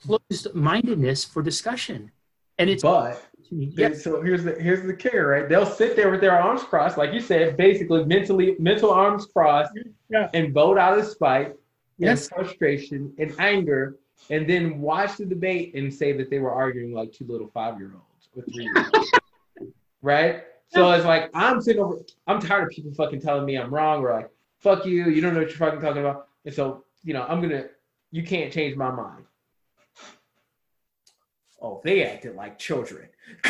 [0.05, 2.11] closed mindedness for discussion.
[2.59, 5.49] And it's, But yeah, so here's the here's the kicker, right?
[5.49, 9.73] They'll sit there with their arms crossed, like you said, basically mentally mental arms crossed,
[10.11, 10.29] Yeah.
[10.35, 11.55] and vote out of spite,
[11.99, 12.29] Yes.
[12.29, 13.97] and frustration and anger,
[14.31, 17.79] and then watch the debate and say that they were arguing like two little five
[17.79, 19.11] year olds or three year olds,
[20.03, 20.43] right?
[20.71, 21.97] So it's like I'm sitting over.
[22.27, 25.09] I'm tired of people fucking telling me I'm wrong or like fuck you.
[25.09, 26.29] You don't know what you're fucking talking about.
[26.45, 27.67] And so you know I'm gonna.
[28.11, 29.25] You can't change my mind.
[31.61, 33.09] Oh, they acted like children,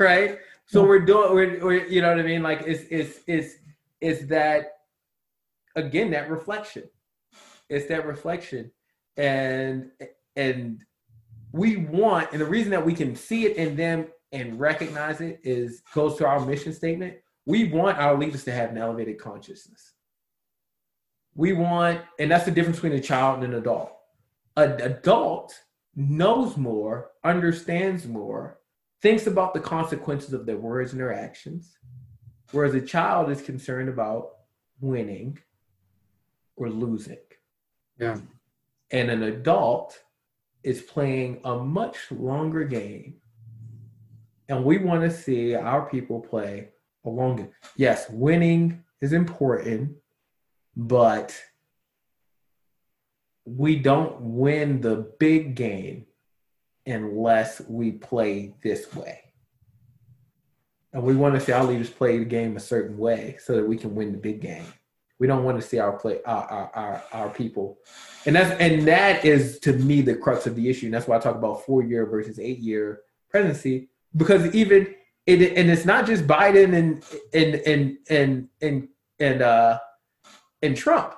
[0.00, 0.38] right?
[0.66, 1.34] So we're doing.
[1.34, 2.42] We're, we're you know what I mean?
[2.42, 3.54] Like it's it's it's
[4.00, 4.78] it's that
[5.76, 6.84] again that reflection.
[7.68, 8.70] It's that reflection,
[9.16, 9.90] and
[10.36, 10.84] and
[11.52, 15.40] we want, and the reason that we can see it in them and recognize it
[15.42, 17.14] is goes to our mission statement.
[17.46, 19.94] We want our leaders to have an elevated consciousness.
[21.34, 23.92] We want, and that's the difference between a child and an adult.
[24.56, 25.58] An adult
[25.98, 28.60] knows more, understands more,
[29.02, 31.76] thinks about the consequences of their words and their actions,
[32.52, 34.30] whereas a child is concerned about
[34.80, 35.36] winning
[36.56, 37.18] or losing.
[37.98, 38.18] Yeah.
[38.92, 40.00] And an adult
[40.62, 43.16] is playing a much longer game.
[44.48, 46.68] And we want to see our people play
[47.04, 47.50] a longer.
[47.76, 49.96] Yes, winning is important,
[50.76, 51.36] but
[53.56, 56.06] we don't win the big game
[56.86, 59.20] unless we play this way.
[60.92, 63.66] And we want to see our leaders play the game a certain way so that
[63.66, 64.66] we can win the big game.
[65.18, 67.78] We don't want to see our play our our, our, our people.
[68.24, 70.86] And that's and that is to me the crux of the issue.
[70.86, 73.88] And that's why I talk about four year versus eight year presidency.
[74.16, 74.94] Because even
[75.26, 78.88] it and it's not just Biden and and and and and
[79.18, 79.78] and uh
[80.62, 81.14] and Trump.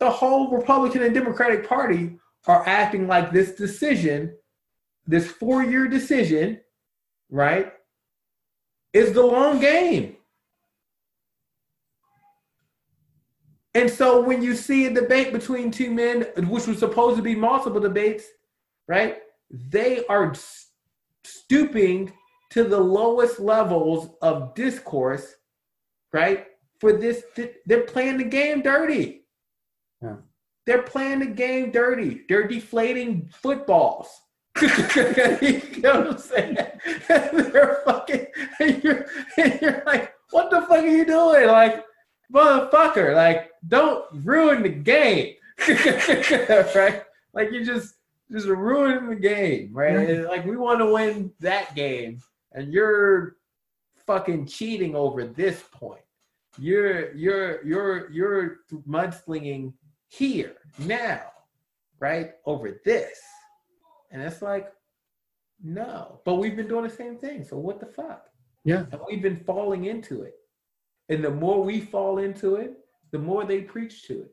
[0.00, 4.36] The whole Republican and Democratic Party are acting like this decision,
[5.06, 6.60] this four year decision,
[7.30, 7.72] right,
[8.92, 10.16] is the long game.
[13.74, 17.34] And so when you see a debate between two men, which was supposed to be
[17.34, 18.24] multiple debates,
[18.88, 19.18] right,
[19.50, 20.32] they are
[21.24, 22.12] stooping
[22.50, 25.34] to the lowest levels of discourse,
[26.12, 26.46] right?
[26.80, 27.22] For this,
[27.66, 29.17] they're playing the game dirty.
[30.02, 30.16] Yeah.
[30.66, 32.22] They're playing the game dirty.
[32.28, 34.08] They're deflating footballs.
[34.60, 36.58] you know what I'm saying?
[37.08, 38.26] they're fucking.
[38.60, 41.46] And you're, and you're like, what the fuck are you doing?
[41.46, 41.84] Like,
[42.32, 45.34] motherfucker, like, don't ruin the game.
[45.68, 47.02] right?
[47.32, 47.94] Like, you just
[48.30, 49.96] just ruining the game, right?
[49.96, 52.20] And, Like, we want to win that game,
[52.52, 53.36] and you're
[54.06, 56.02] fucking cheating over this point.
[56.58, 59.72] You're you're you're you're mudslinging
[60.08, 61.22] here now,
[62.00, 62.32] right?
[62.44, 63.20] Over this.
[64.10, 64.72] And it's like,
[65.62, 66.20] no.
[66.24, 67.44] But we've been doing the same thing.
[67.44, 68.26] So what the fuck?
[68.64, 68.84] Yeah.
[68.90, 70.34] And we've been falling into it.
[71.08, 72.78] And the more we fall into it,
[73.12, 74.32] the more they preach to it.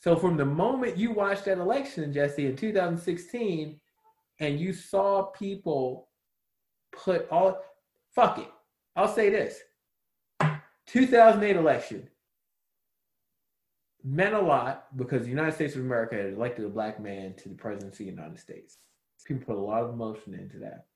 [0.00, 3.80] So from the moment you watched that election, Jesse, in 2016,
[4.40, 6.08] and you saw people
[6.92, 7.60] put all
[8.14, 8.48] fuck it.
[8.96, 9.60] I'll say this.
[10.86, 12.08] 2008 election
[14.04, 17.48] meant a lot because the United States of America had elected a black man to
[17.48, 18.78] the presidency of the United States.
[19.26, 20.86] People put a lot of emotion into that.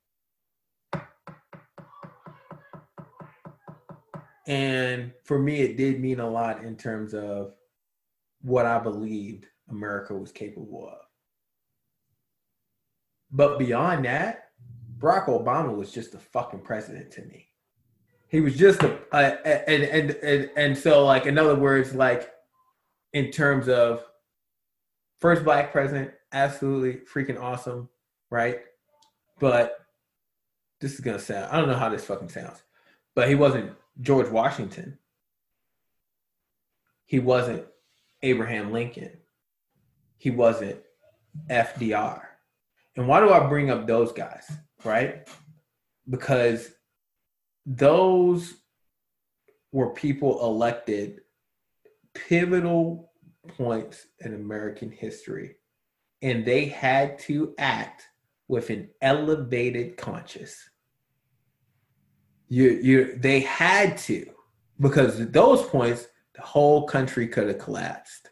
[4.47, 7.55] And for me, it did mean a lot in terms of
[8.43, 10.99] what I believed America was capable of.
[13.31, 14.51] But beyond that,
[14.99, 17.49] Barack Obama was just a fucking president to me.
[18.29, 22.34] He was just a, and, and and and so like in other words, like
[23.15, 24.05] in terms of
[25.21, 27.89] first black president, absolutely freaking awesome,
[28.29, 28.61] right?
[29.39, 29.79] But
[30.81, 32.63] this is gonna sound I don't know how this fucking sounds,
[33.15, 34.99] but he wasn't George Washington.
[37.07, 37.65] He wasn't
[38.23, 39.13] Abraham Lincoln.
[40.19, 40.81] He wasn't
[41.49, 42.23] FDR.
[42.97, 44.51] And why do I bring up those guys,
[44.85, 45.29] right?
[46.09, 46.71] Because
[47.67, 48.55] those
[49.73, 51.24] were people elected
[52.15, 53.13] pivotal
[53.49, 55.57] points in American history,
[56.23, 58.05] and they had to act
[58.49, 60.57] with an elevated conscience.
[62.49, 64.27] You, you, they had to,
[64.81, 68.31] because at those points, the whole country could have collapsed.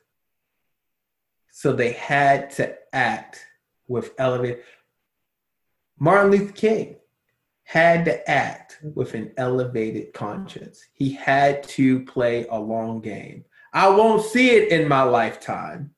[1.50, 3.40] So they had to act
[3.88, 4.62] with elevated.
[5.98, 6.96] Martin Luther King
[7.64, 10.84] had to act with an elevated conscience.
[10.92, 13.44] He had to play a long game.
[13.72, 15.94] I won't see it in my lifetime,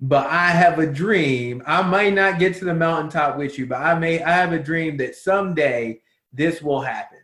[0.00, 1.62] but I have a dream.
[1.66, 4.58] I might not get to the mountaintop with you, but I may I have a
[4.58, 6.00] dream that someday
[6.32, 7.18] this will happen.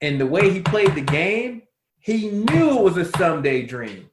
[0.00, 1.62] And the way he played the game,
[1.98, 4.10] he knew it was a someday dream.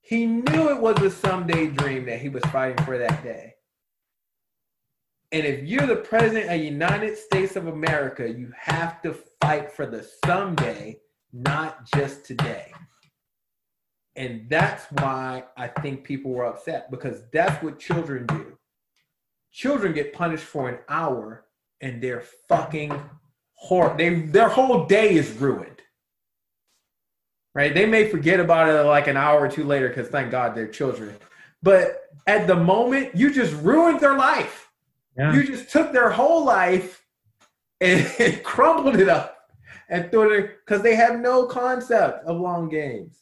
[0.00, 3.54] He knew it was a someday dream that he was fighting for that day.
[5.30, 9.72] And if you're the president of the United States of America, you have to fight
[9.72, 10.98] for the someday,
[11.32, 12.72] not just today.
[14.14, 18.58] And that's why I think people were upset because that's what children do.
[19.52, 21.44] Children get punished for an hour
[21.80, 22.92] and they're fucking
[23.54, 23.96] horrible.
[23.96, 25.80] They, their whole day is ruined.
[27.54, 27.74] Right?
[27.74, 30.68] They may forget about it like an hour or two later because thank God they're
[30.68, 31.14] children.
[31.62, 34.70] But at the moment, you just ruined their life.
[35.16, 35.34] Yeah.
[35.34, 37.04] You just took their whole life
[37.80, 39.31] and, and crumbled it up
[39.92, 43.20] and threw it because they have no concept of long games.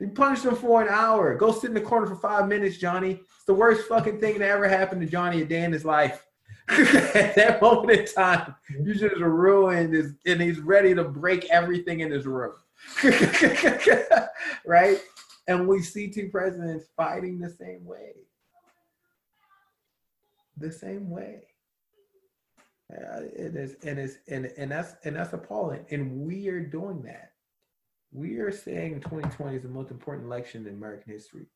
[0.00, 1.36] You punish them for an hour.
[1.36, 3.20] Go sit in the corner for five minutes, Johnny.
[3.36, 6.26] It's the worst fucking thing that ever happened to Johnny a day in his life.
[6.68, 12.00] At that moment in time, you just ruined his, and he's ready to break everything
[12.00, 12.54] in his room.
[14.66, 14.98] right?
[15.46, 18.14] And we see two presidents fighting the same way
[20.60, 21.40] the same way.
[22.90, 25.84] Uh, it is, and it's, and and that's and that's appalling.
[25.90, 27.32] And we are doing that.
[28.12, 31.46] We are saying 2020 is the most important election in American history.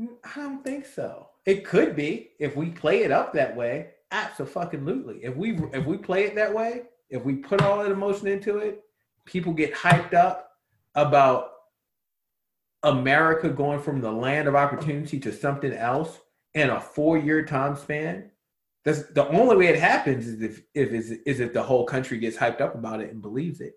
[0.00, 1.28] I don't think so.
[1.46, 3.90] It could be if we play it up that way.
[4.10, 5.20] Absolutely.
[5.22, 8.58] If we if we play it that way, if we put all that emotion into
[8.58, 8.82] it,
[9.24, 10.50] people get hyped up
[10.94, 11.52] about
[12.82, 16.18] America going from the land of opportunity to something else
[16.54, 18.30] in a four year time span,
[18.84, 22.18] that's the only way it happens is if, if is, is if the whole country
[22.18, 23.74] gets hyped up about it and believes it.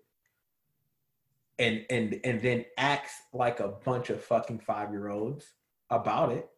[1.58, 5.46] And and and then acts like a bunch of fucking five year olds
[5.88, 6.48] about it.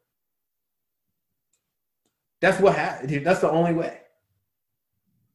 [2.40, 3.22] That's what happens.
[3.22, 4.01] That's the only way.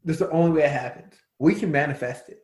[0.03, 1.14] That's the only way it happens.
[1.38, 2.39] We can manifest it.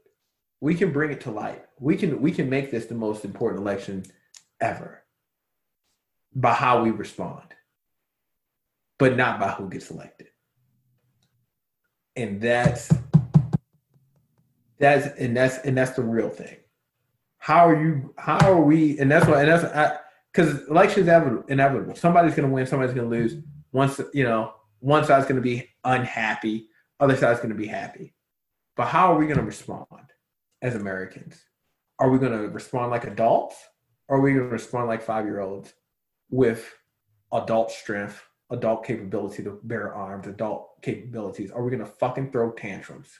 [0.61, 1.63] We can bring it to light.
[1.79, 4.03] We can we can make this the most important election
[4.61, 5.03] ever
[6.35, 7.55] by how we respond
[8.97, 10.27] but not by who gets elected.
[12.17, 12.91] And that's
[14.79, 16.57] that's and that's and that's the real thing.
[17.37, 18.13] How are you?
[18.17, 18.99] How are we?
[18.99, 19.43] And that's why.
[19.43, 19.97] And that's
[20.33, 21.95] because election is inevitable.
[21.95, 22.65] Somebody's going to win.
[22.65, 23.35] Somebody's going to lose.
[23.71, 26.67] Once you know, one side's going to be unhappy.
[26.99, 28.13] Other side's going to be happy.
[28.75, 29.85] But how are we going to respond
[30.61, 31.39] as Americans?
[31.99, 33.55] Are we going to respond like adults?
[34.07, 35.73] Or are we going to respond like five year olds
[36.29, 36.73] with
[37.31, 41.51] adult strength adult capability to bear arms, adult capabilities?
[41.51, 43.19] Are we gonna fucking throw tantrums?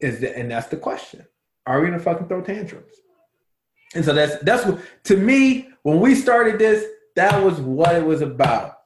[0.00, 1.26] Is the, and that's the question.
[1.66, 2.92] Are we gonna fucking throw tantrums?
[3.94, 6.84] And so that's that's what to me, when we started this,
[7.16, 8.76] that was what it was about.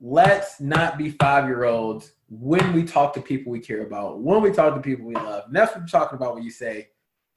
[0.00, 4.74] Let's not be five-year-olds when we talk to people we care about, when we talk
[4.74, 5.44] to people we love.
[5.46, 6.88] And that's what I'm talking about when you say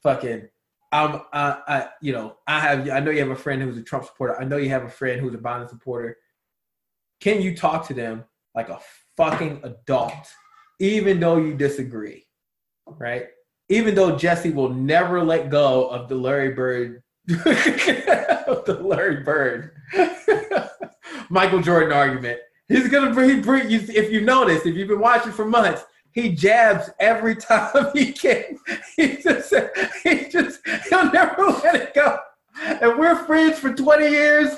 [0.03, 0.47] fucking
[0.91, 3.83] I'm I, I you know, I have I know you have a friend who's a
[3.83, 4.39] Trump supporter.
[4.39, 6.17] I know you have a friend who's a Biden supporter
[7.19, 8.79] can you talk to them like a
[9.17, 10.33] fucking adult,
[10.79, 12.25] even though you disagree,
[12.87, 13.27] right?
[13.69, 19.71] Even though Jesse will never let go of the Larry Bird, of the Larry Bird,
[21.29, 22.39] Michael Jordan argument.
[22.67, 23.79] He's gonna bring, bring you.
[23.89, 28.57] If you notice, if you've been watching for months, he jabs every time he can.
[28.95, 29.53] He just,
[30.03, 32.17] he just, he'll never let it go.
[32.61, 34.49] And we're friends for 20 years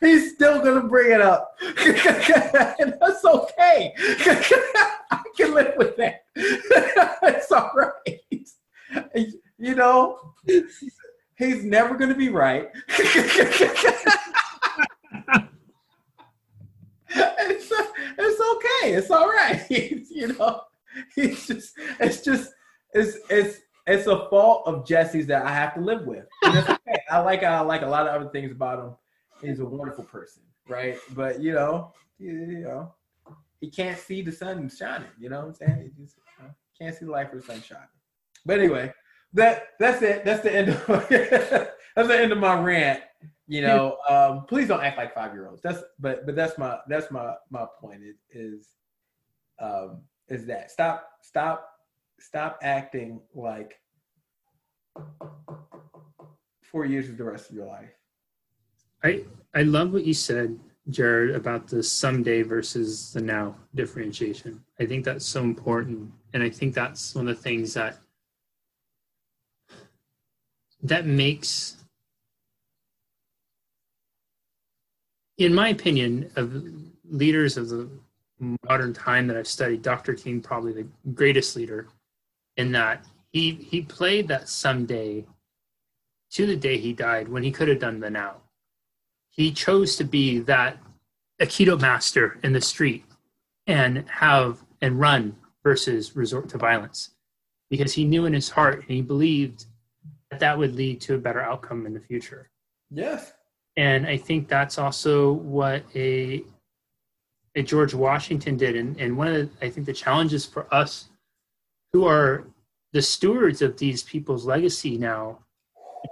[0.00, 1.56] he's still gonna bring it up.
[1.60, 3.94] that's okay.
[3.98, 6.24] I can live with that.
[6.36, 8.20] it's all right.
[9.58, 10.34] You know,
[11.36, 12.68] he's never gonna be right.
[12.88, 14.04] it's,
[18.18, 18.94] it's okay.
[18.94, 19.64] It's all right.
[19.70, 20.62] you know,
[21.14, 22.52] he's just it's just
[22.92, 26.26] it's it's it's a fault of Jesse's that I have to live with.
[26.44, 26.76] Okay.
[27.10, 28.94] I like I like a lot of other things about him
[29.42, 30.96] is a wonderful person, right?
[31.14, 32.94] But you know, you, you know,
[33.60, 35.08] he can't see the sun shining.
[35.18, 35.92] You know what I'm saying?
[35.96, 37.88] He just you know, can't see the light for the sun shining.
[38.44, 38.92] But anyway,
[39.32, 40.24] that that's it.
[40.24, 43.02] That's the end of that's the end of my rant.
[43.48, 45.62] You know, um, please don't act like five year olds.
[45.62, 48.68] That's but but that's my that's my my point is is
[49.60, 51.68] um is that stop stop
[52.20, 53.74] stop acting like
[56.62, 57.95] four years is the rest of your life.
[59.06, 60.58] I I love what you said,
[60.90, 64.62] Jared, about the someday versus the now differentiation.
[64.80, 67.98] I think that's so important, and I think that's one of the things that
[70.82, 71.76] that makes
[75.38, 76.64] in my opinion of
[77.10, 77.88] leaders of the
[78.68, 80.14] modern time that I've studied, Dr.
[80.14, 81.88] King probably the greatest leader
[82.56, 85.24] in that he he played that someday
[86.30, 88.42] to the day he died when he could have done the now.
[89.36, 90.78] He chose to be that
[91.40, 93.04] Aikido master in the street
[93.66, 97.10] and have and run versus resort to violence
[97.70, 99.66] because he knew in his heart and he believed
[100.30, 102.50] that that would lead to a better outcome in the future.
[102.90, 103.32] Yes.
[103.76, 106.42] And I think that's also what a,
[107.54, 108.76] a George Washington did.
[108.76, 111.08] And, and one of the, I think the challenges for us
[111.92, 112.44] who are
[112.92, 115.40] the stewards of these people's legacy now,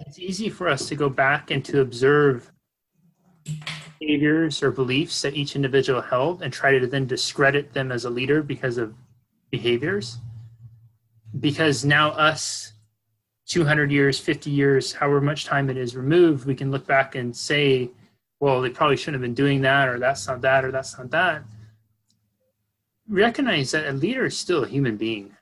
[0.00, 2.52] it's easy for us to go back and to observe
[3.98, 8.10] behaviors or beliefs that each individual held and try to then discredit them as a
[8.10, 8.94] leader because of
[9.50, 10.18] behaviors.
[11.40, 12.72] Because now us
[13.46, 17.34] 200 years, 50 years, however much time it is removed, we can look back and
[17.36, 17.90] say,
[18.40, 21.10] well, they probably shouldn't have been doing that, or that's not that, or that's not
[21.10, 21.42] that.
[23.08, 25.36] Recognize that a leader is still a human being.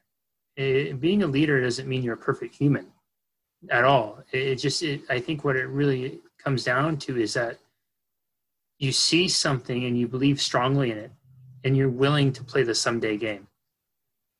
[0.57, 2.86] It, being a leader doesn't mean you're a perfect human
[3.70, 4.18] at all.
[4.32, 7.59] It, it just, it, I think what it really comes down to is that
[8.83, 11.12] you see something and you believe strongly in it,
[11.62, 13.47] and you're willing to play the someday game.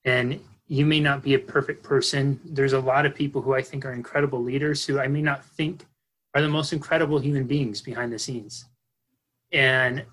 [0.03, 2.39] And you may not be a perfect person.
[2.43, 5.45] There's a lot of people who I think are incredible leaders who I may not
[5.45, 5.85] think
[6.35, 8.65] are the most incredible human beings behind the scenes.
[9.53, 10.03] And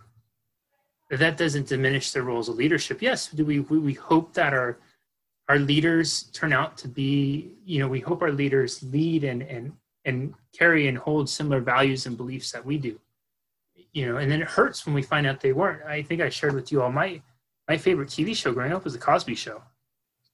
[1.11, 3.03] that doesn't diminish their roles of leadership.
[3.03, 4.79] Yes, do we, we, we hope that our
[5.49, 9.73] our leaders turn out to be, you know, we hope our leaders lead and and
[10.05, 12.97] and carry and hold similar values and beliefs that we do.
[13.93, 15.83] You know, and then it hurts when we find out they weren't.
[15.85, 17.21] I think I shared with you all my
[17.69, 19.63] my favorite TV show growing up was the Cosby Show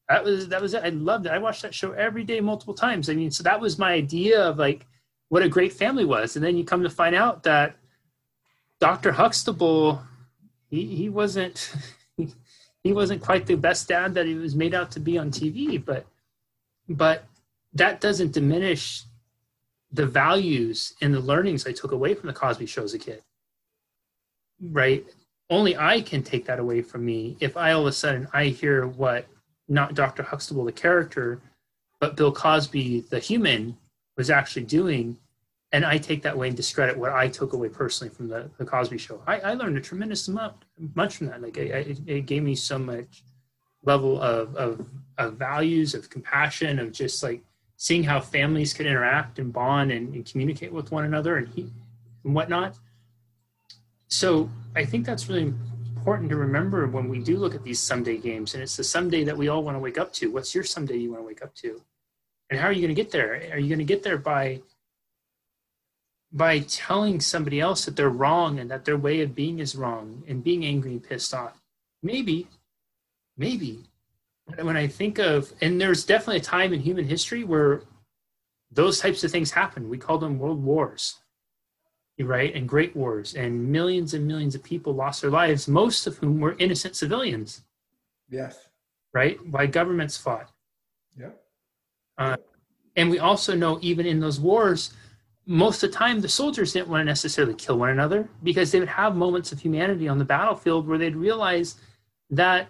[0.08, 0.84] that was that was it.
[0.84, 1.32] I loved it.
[1.32, 3.10] I watched that show every day, multiple times.
[3.10, 4.86] I mean, so that was my idea of like
[5.28, 6.36] what a great family was.
[6.36, 7.76] And then you come to find out that
[8.78, 9.12] Dr.
[9.12, 10.00] Huxtable,
[10.68, 11.72] he he wasn't
[12.16, 15.84] he wasn't quite the best dad that he was made out to be on TV,
[15.84, 16.06] but
[16.88, 17.24] but
[17.72, 19.02] that doesn't diminish
[19.90, 23.22] the values and the learnings I took away from the Cosby Show as a kid.
[24.60, 25.06] Right?
[25.48, 28.46] Only I can take that away from me if I all of a sudden I
[28.46, 29.26] hear what
[29.68, 30.22] not Dr.
[30.22, 31.40] Huxtable, the character,
[32.00, 33.76] but Bill Cosby, the human,
[34.16, 35.16] was actually doing.
[35.72, 38.64] And I take that away and discredit what I took away personally from the, the
[38.64, 39.20] Cosby show.
[39.26, 41.42] I, I learned a tremendous amount, much from that.
[41.42, 43.24] Like, it, it gave me so much
[43.82, 44.86] level of, of,
[45.18, 47.42] of values, of compassion, of just like
[47.76, 51.70] seeing how families could interact and bond and, and communicate with one another and, he,
[52.24, 52.78] and whatnot.
[54.08, 55.52] So I think that's really
[55.96, 59.24] important to remember when we do look at these someday games, and it's the someday
[59.24, 60.30] that we all want to wake up to.
[60.30, 61.82] What's your someday you want to wake up to?
[62.50, 63.34] And how are you going to get there?
[63.52, 64.60] Are you going to get there by
[66.32, 70.22] by telling somebody else that they're wrong and that their way of being is wrong
[70.28, 71.60] and being angry and pissed off?
[72.02, 72.46] Maybe,
[73.36, 73.84] maybe.
[74.60, 77.82] When I think of, and there's definitely a time in human history where
[78.70, 79.88] those types of things happen.
[79.88, 81.16] We call them world wars
[82.18, 82.54] right?
[82.54, 86.40] And great wars, and millions and millions of people lost their lives, most of whom
[86.40, 87.62] were innocent civilians.
[88.30, 88.68] Yes.
[89.12, 89.38] Right?
[89.46, 90.50] Why governments fought.
[91.18, 91.30] Yeah.
[92.18, 92.36] Uh,
[92.96, 94.92] and we also know, even in those wars,
[95.46, 98.80] most of the time the soldiers didn't want to necessarily kill one another because they
[98.80, 101.76] would have moments of humanity on the battlefield where they'd realize
[102.30, 102.68] that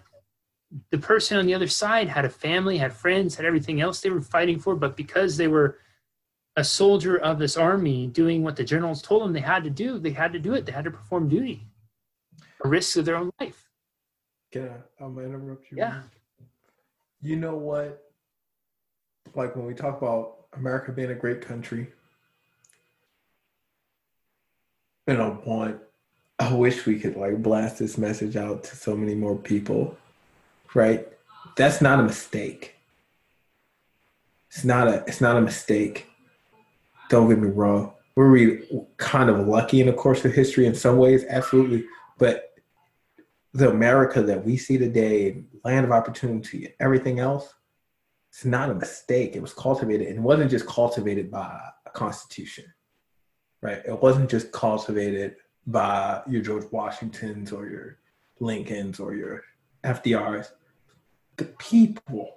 [0.91, 4.09] the person on the other side had a family, had friends, had everything else they
[4.09, 5.79] were fighting for, but because they were
[6.57, 9.99] a soldier of this army doing what the generals told them they had to do,
[9.99, 10.65] they had to do it.
[10.65, 11.67] They had to perform duty,
[12.65, 13.69] a risk of their own life.
[14.51, 15.03] Can I?
[15.03, 15.77] I'm gonna interrupt you.
[15.77, 16.01] Yeah.
[17.21, 18.11] You know what?
[19.35, 21.89] Like when we talk about America being a great country,
[25.05, 25.79] and I want,
[26.39, 29.95] I wish we could like blast this message out to so many more people,
[30.73, 31.07] right?
[31.55, 32.75] That's not a mistake.
[34.49, 35.03] It's not a.
[35.05, 36.07] It's not a mistake
[37.09, 37.93] don't get me wrong.
[38.15, 41.23] Were we kind of lucky in the course of history in some ways?
[41.29, 41.85] Absolutely.
[42.17, 42.53] But
[43.53, 47.53] the America that we see today, land of opportunity, everything else,
[48.29, 49.35] it's not a mistake.
[49.35, 52.65] It was cultivated, and wasn't just cultivated by a constitution.
[53.61, 53.81] right?
[53.85, 55.35] It wasn't just cultivated
[55.65, 57.99] by your George Washingtons or your
[58.39, 59.43] Lincolns or your
[59.83, 60.47] FDRs.
[61.37, 62.36] The people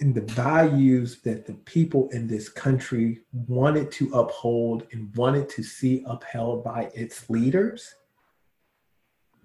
[0.00, 5.62] and the values that the people in this country wanted to uphold and wanted to
[5.62, 7.94] see upheld by its leaders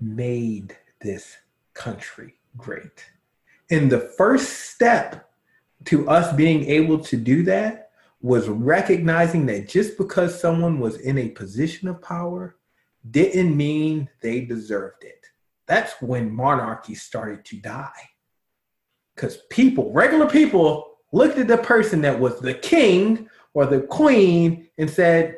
[0.01, 1.37] made this
[1.73, 3.05] country great.
[3.69, 5.29] And the first step
[5.85, 7.91] to us being able to do that
[8.21, 12.57] was recognizing that just because someone was in a position of power
[13.11, 15.25] didn't mean they deserved it.
[15.67, 18.09] That's when monarchy started to die.
[19.19, 24.69] Because people, regular people, looked at the person that was the king or the queen
[24.77, 25.35] and said,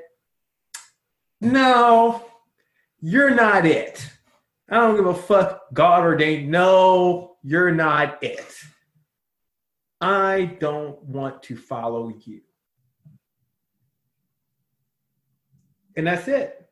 [1.40, 2.24] No,
[3.00, 4.08] you're not it.
[4.70, 6.52] I don't give a fuck, God ordained.
[6.52, 8.54] No, you're not it.
[10.00, 12.42] I don't want to follow you.
[15.98, 16.70] And that's it.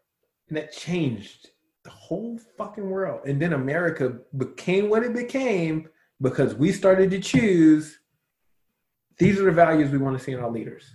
[0.48, 1.50] And that changed
[1.84, 3.22] the whole fucking world.
[3.26, 5.90] And then America became what it became
[6.22, 8.00] because we started to choose
[9.18, 10.86] these are the values we want to see in our leaders.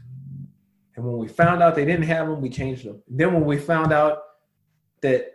[0.97, 3.03] And when we found out they didn't have them, we changed them.
[3.07, 4.23] Then when we found out
[5.03, 5.27] that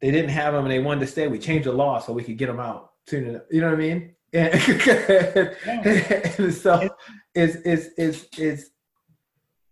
[0.00, 2.24] they didn't have them and they wanted to stay, we changed the law so we
[2.24, 3.42] could get them out soon enough.
[3.50, 4.14] You know what I mean?
[4.34, 4.54] And,
[6.38, 6.88] and so
[7.34, 8.70] it's, it's, it's, it's,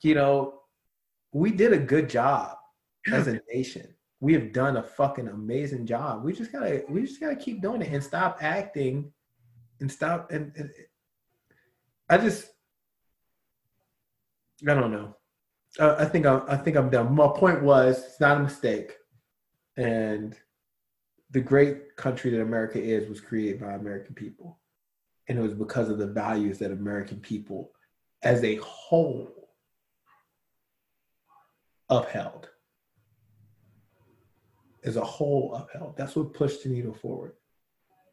[0.03, 0.61] you know,
[1.33, 2.59] we did a good job
[3.11, 3.95] as a nation.
[4.21, 6.23] We have done a fucking amazing job.
[6.25, 9.11] We just gotta, we just gotta keep doing it and stop acting
[9.81, 10.31] and stop.
[10.31, 10.71] And, and
[12.09, 12.47] I just,
[14.69, 15.17] I don't know.
[15.79, 17.15] Uh, I think I, I think I'm done.
[17.15, 18.97] My point was, it's not a mistake,
[19.77, 20.37] and
[21.31, 24.59] the great country that America is was created by American people,
[25.29, 27.71] and it was because of the values that American people,
[28.23, 29.51] as a whole,
[31.89, 32.49] upheld.
[34.83, 35.97] As a whole, upheld.
[35.97, 37.35] That's what pushed the needle forward,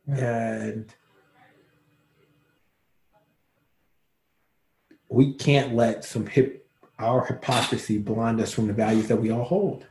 [0.08, 0.94] and
[5.10, 6.68] we can't let some hip
[7.00, 9.86] our hypocrisy blind us from the values that we all hold.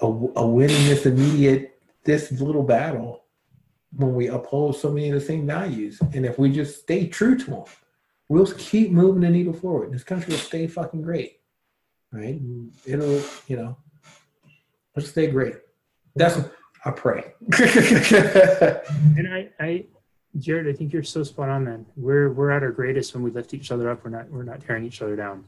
[0.00, 3.24] A, a winning this immediate, this little battle
[3.96, 5.98] when we uphold so many of the same values.
[6.12, 7.64] And if we just stay true to them,
[8.28, 9.92] we'll keep moving the needle forward.
[9.92, 11.40] This country will stay fucking great.
[12.12, 12.40] Right?
[12.84, 13.76] It'll, you know,
[14.96, 15.56] it'll stay great.
[16.14, 16.38] That's
[16.84, 17.34] I pray.
[17.58, 19.86] and I, I
[20.38, 21.86] Jared, I think you're so spot on, man.
[21.96, 24.04] We're we're at our greatest when we lift each other up.
[24.04, 25.44] We're not we're not tearing each other down.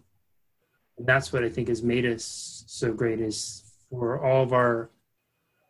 [0.96, 4.90] And that's what I think has made us so great is for all of our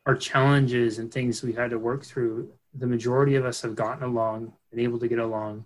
[0.07, 2.51] our challenges and things we've had to work through.
[2.75, 5.65] The majority of us have gotten along, been able to get along,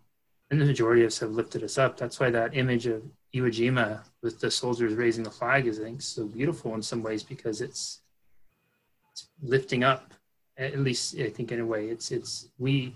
[0.50, 1.96] and the majority of us have lifted us up.
[1.96, 3.02] That's why that image of
[3.34, 7.02] Iwo Jima with the soldiers raising the flag is, I think, so beautiful in some
[7.02, 8.00] ways because it's,
[9.10, 10.12] it's lifting up.
[10.58, 12.94] At least I think in a way, it's it's we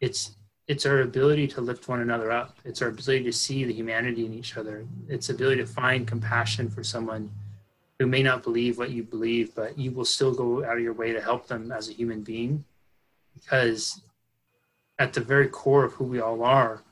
[0.00, 0.36] it's
[0.66, 2.56] it's our ability to lift one another up.
[2.64, 4.86] It's our ability to see the humanity in each other.
[5.08, 7.30] It's ability to find compassion for someone
[7.98, 10.94] who may not believe what you believe but you will still go out of your
[10.94, 12.64] way to help them as a human being.
[13.34, 14.00] Because
[14.98, 16.82] at the very core of who we all are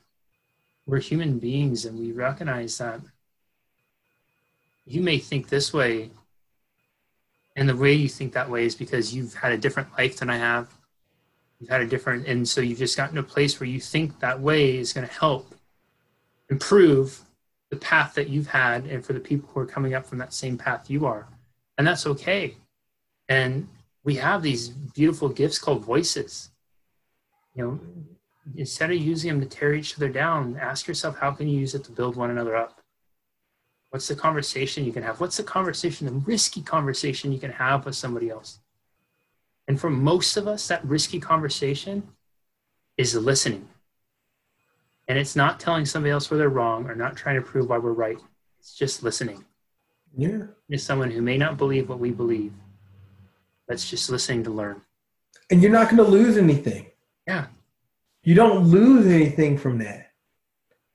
[0.85, 2.99] we're human beings and we recognize that
[4.85, 6.09] you may think this way
[7.55, 10.29] and the way you think that way is because you've had a different life than
[10.29, 10.67] i have
[11.63, 14.19] you've had a different and so you've just gotten to a place where you think
[14.19, 15.55] that way is going to help
[16.49, 17.21] improve
[17.69, 20.33] the path that you've had and for the people who are coming up from that
[20.33, 21.25] same path you are.
[21.77, 22.57] And that's okay.
[23.29, 23.69] And
[24.03, 26.51] we have these beautiful gifts called voices.
[27.55, 27.79] You know
[28.57, 31.75] instead of using them to tear each other down ask yourself how can you use
[31.75, 32.81] it to build one another up?
[33.91, 35.21] What's the conversation you can have?
[35.21, 38.59] What's the conversation the risky conversation you can have with somebody else
[39.67, 42.09] and for most of us, that risky conversation
[42.97, 43.69] is listening.
[45.07, 47.77] And it's not telling somebody else where they're wrong or not trying to prove why
[47.77, 48.17] we're right.
[48.59, 49.43] It's just listening.
[50.15, 50.43] Yeah.
[50.69, 52.53] It's someone who may not believe what we believe.
[53.67, 54.81] That's just listening to learn.
[55.49, 56.87] And you're not going to lose anything.
[57.27, 57.47] Yeah.
[58.23, 60.11] You don't lose anything from that.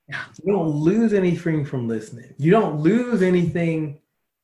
[0.09, 0.25] Yeah.
[0.43, 2.35] You don't lose anything from listening.
[2.39, 4.01] You don't lose anything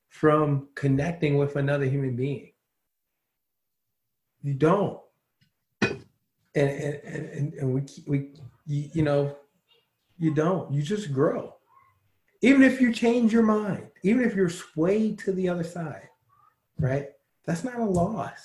[0.09, 2.51] from connecting with another human being.
[4.45, 5.01] You don't.
[5.81, 5.99] And
[6.55, 8.31] and and, and we we
[8.67, 9.37] you, you know
[10.19, 10.73] you don't.
[10.73, 11.55] You just grow.
[12.43, 16.09] Even if you change your mind, even if you're swayed to the other side,
[16.79, 17.09] right?
[17.47, 18.39] That's not a loss.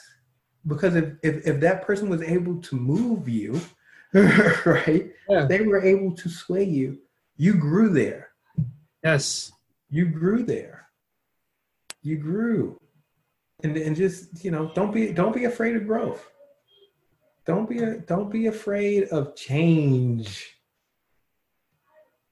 [0.66, 3.60] Because if if, if that person was able to move you,
[4.14, 5.12] right?
[5.30, 5.46] Yeah.
[5.46, 6.98] They were able to sway you.
[7.36, 8.30] You grew there.
[9.04, 9.52] Yes.
[9.90, 10.88] You grew there.
[12.02, 12.80] You grew.
[13.64, 16.26] And and just, you know, don't be don't be afraid of growth.
[17.46, 20.56] Don't be don't be afraid of change.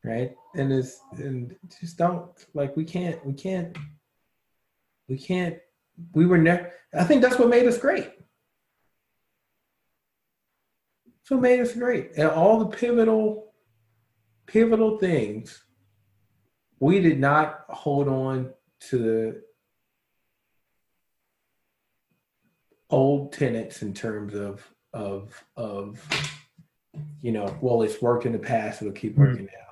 [0.04, 0.36] Right?
[0.56, 3.78] And it's and just don't like we can't we can't
[5.10, 5.58] we can't
[6.14, 8.12] we were never I think that's what made us great.
[11.28, 12.12] What made us great.
[12.16, 13.54] And all the pivotal
[14.46, 15.62] pivotal things
[16.80, 19.42] we did not hold on to the
[22.90, 26.02] old tenets in terms of of of
[27.22, 29.54] you know well it's worked in the past it'll keep working mm.
[29.54, 29.64] now.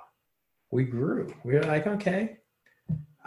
[0.72, 1.34] We grew.
[1.44, 2.38] We were like okay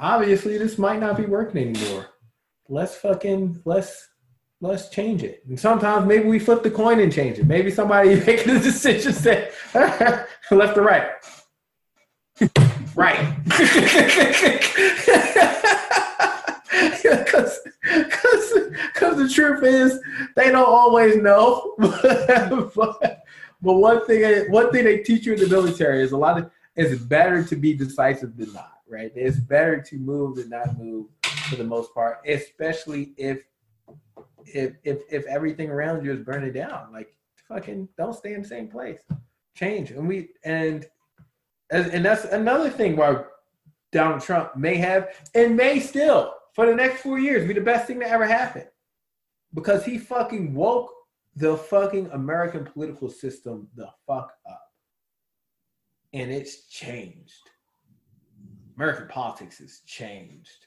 [0.00, 2.06] obviously this might not be working anymore.
[2.68, 4.08] Let's fucking let's
[4.60, 5.42] let's change it.
[5.48, 7.46] And sometimes maybe we flip the coin and change it.
[7.46, 11.10] Maybe somebody making the decision say left or right.
[12.94, 13.34] Right.
[17.02, 17.60] Because
[19.08, 20.00] because the truth is
[20.36, 21.76] they don't always know.
[22.74, 23.24] But,
[23.60, 26.50] but, one thing one thing they teach you in the military is a lot of
[26.76, 29.12] it's better to be decisive than not right?
[29.14, 31.06] It's better to move than not move
[31.48, 33.42] for the most part especially if
[34.46, 36.92] if if, if everything around you is burning down.
[36.92, 37.12] Like
[37.48, 39.00] fucking don't stay in the same place.
[39.54, 39.90] Change.
[39.90, 40.86] And we and
[41.70, 43.24] and that's another thing why
[43.90, 47.86] Donald Trump may have and may still for the next four years be the best
[47.86, 48.64] thing to ever happen
[49.54, 50.92] because he fucking woke
[51.36, 54.62] the fucking American political system the fuck up.
[56.12, 57.50] And it's changed.
[58.76, 60.66] American politics has changed.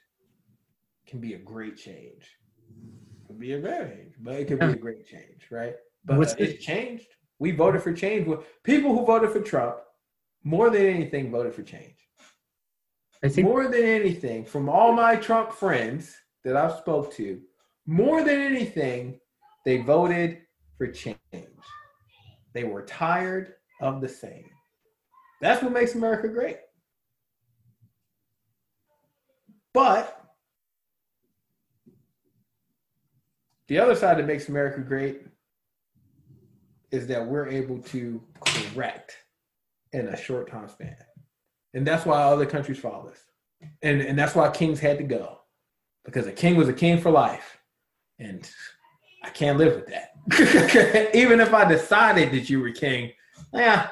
[1.07, 2.38] Can be a great change.
[3.27, 5.75] Could be a very, but it could be a great change, right?
[6.05, 7.07] But What's it's changed.
[7.39, 8.27] We voted for change.
[8.63, 9.77] People who voted for Trump,
[10.43, 11.95] more than anything, voted for change.
[13.23, 17.41] I think more than anything, from all my Trump friends that I've spoke to,
[17.86, 19.19] more than anything,
[19.65, 20.39] they voted
[20.77, 21.17] for change.
[22.53, 24.45] They were tired of the same.
[25.41, 26.57] That's what makes America great.
[29.73, 30.21] But
[33.67, 35.21] the other side that makes America great
[36.91, 39.17] is that we're able to correct
[39.93, 40.97] in a short time span.
[41.73, 43.19] And that's why other countries follow us.
[43.82, 45.39] And, and that's why kings had to go.
[46.03, 47.61] Because a king was a king for life.
[48.22, 48.47] And
[49.24, 51.15] I can't live with that.
[51.15, 53.11] Even if I decided that you were king,
[53.53, 53.89] yeah,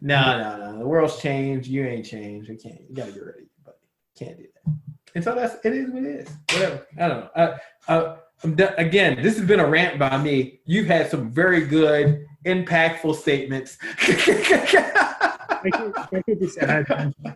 [0.00, 0.60] no, mm-hmm.
[0.60, 0.78] no, no.
[0.80, 1.68] The world's changed.
[1.68, 2.48] You ain't changed.
[2.48, 2.80] You can't.
[2.88, 3.76] You gotta get rid of you, buddy.
[4.18, 4.74] Can't do that.
[5.14, 5.72] And so that's it.
[5.72, 6.28] Is what it is.
[6.52, 6.86] Whatever.
[6.98, 7.30] I don't know.
[7.36, 8.74] I, I, I'm done.
[8.76, 9.22] again.
[9.22, 10.60] This has been a rant by me.
[10.64, 13.78] You've had some very good, impactful statements.
[14.00, 16.86] I could, I could just add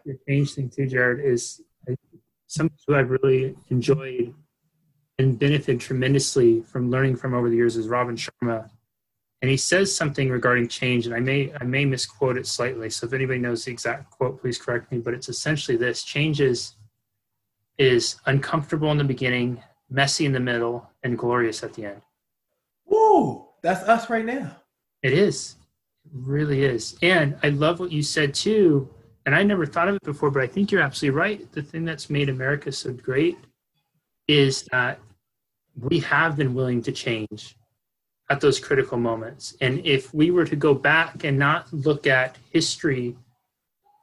[0.04, 1.62] the change thing too, Jared, is
[2.48, 4.34] something who I've really enjoyed
[5.18, 8.70] and benefited tremendously from learning from over the years is Robin Sharma.
[9.40, 12.90] And he says something regarding change, and I may I may misquote it slightly.
[12.90, 14.98] So if anybody knows the exact quote, please correct me.
[14.98, 16.74] But it's essentially this: change is,
[17.78, 22.02] is uncomfortable in the beginning, messy in the middle, and glorious at the end.
[22.86, 23.46] Woo!
[23.62, 24.56] That's us right now.
[25.02, 25.54] It is
[26.12, 26.96] really is.
[27.02, 28.88] And I love what you said too.
[29.26, 31.52] And I never thought of it before, but I think you're absolutely right.
[31.52, 33.36] The thing that's made America so great
[34.26, 34.98] is that
[35.80, 37.56] we have been willing to change
[38.30, 39.56] at those critical moments.
[39.60, 43.16] And if we were to go back and not look at history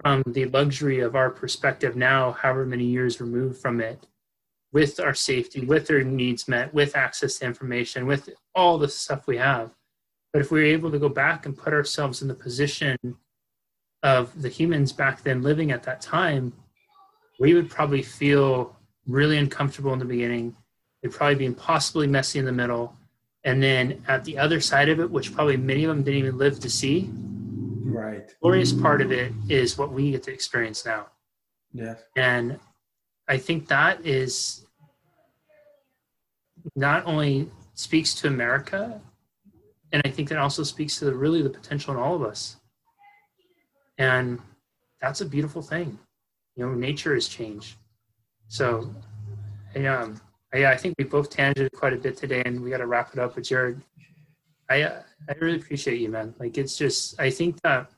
[0.01, 4.05] from the luxury of our perspective now, however many years removed from it,
[4.71, 9.25] with our safety, with our needs met, with access to information, with all the stuff
[9.25, 9.73] we have,
[10.33, 12.97] but if we were able to go back and put ourselves in the position
[14.03, 16.51] of the humans back then living at that time,
[17.39, 18.75] we would probably feel
[19.07, 20.53] really uncomfortable in the beginning.
[21.05, 22.97] It'd probably be impossibly messy in the middle.
[23.43, 26.39] And then at the other side of it, which probably many of them didn't even
[26.39, 28.27] live to see, right.
[28.41, 31.05] glorious part of it is what we get to experience now.
[31.73, 31.93] Yeah.
[32.15, 32.59] And
[33.27, 34.65] I think that is
[36.75, 38.99] not only speaks to America
[39.91, 42.55] and I think that also speaks to the, really the potential in all of us.
[43.99, 44.39] And
[44.99, 45.99] that's a beautiful thing.
[46.55, 47.75] You know, nature has changed.
[48.47, 48.89] So,
[49.75, 50.19] I, um,
[50.55, 53.11] I, I think we both tangented quite a bit today, and we got to wrap
[53.13, 53.35] it up.
[53.35, 53.81] But Jared,
[54.69, 56.33] I, uh, I really appreciate you, man.
[56.39, 57.91] Like, it's just, I think that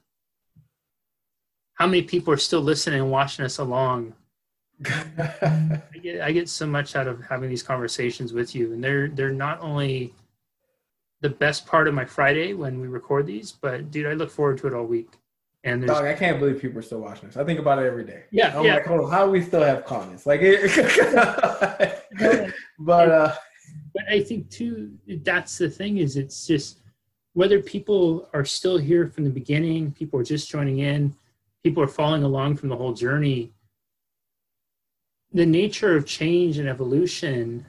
[1.75, 4.13] how many people are still listening and watching us along.
[4.85, 9.07] I get, I get so much out of having these conversations with you, and they're
[9.07, 10.13] they're not only
[11.21, 14.59] the best part of my Friday when we record these, but dude, I look forward
[14.59, 15.09] to it all week.
[15.63, 17.37] And there's Dog, I can't believe people are still watching this.
[17.37, 18.23] I think about it every day.
[18.31, 18.75] Yeah, I'm yeah.
[18.75, 20.25] like, hold on, how do we still have comments?
[20.25, 22.03] Like, it,
[22.79, 23.35] but uh,
[23.93, 24.91] but I think too
[25.23, 26.79] that's the thing is it's just
[27.33, 31.15] whether people are still here from the beginning, people are just joining in,
[31.63, 33.51] people are following along from the whole journey.
[35.33, 37.65] The nature of change and evolution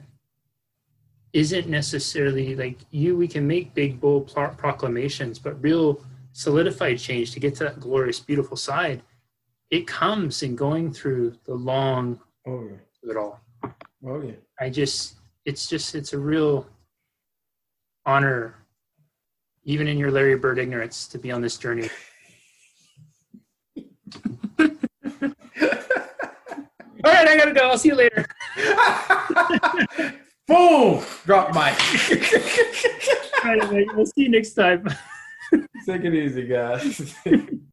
[1.33, 3.15] isn't necessarily like you.
[3.15, 6.01] We can make big bold pro- proclamations, but real
[6.39, 9.01] solidified change to get to that glorious, beautiful side,
[9.71, 12.17] it comes in going through the long
[12.47, 13.41] oh yeah, of it all.
[14.07, 14.31] oh yeah.
[14.57, 16.65] I just, it's just, it's a real
[18.05, 18.55] honor,
[19.65, 21.89] even in your Larry Bird ignorance, to be on this journey.
[27.01, 27.69] All right, I gotta go.
[27.69, 28.25] I'll see you later.
[30.47, 31.03] Boom!
[31.25, 31.75] Drop mic.
[33.43, 33.93] All right, mate.
[33.93, 34.87] we'll see you next time.
[35.85, 37.15] Take it easy, guys.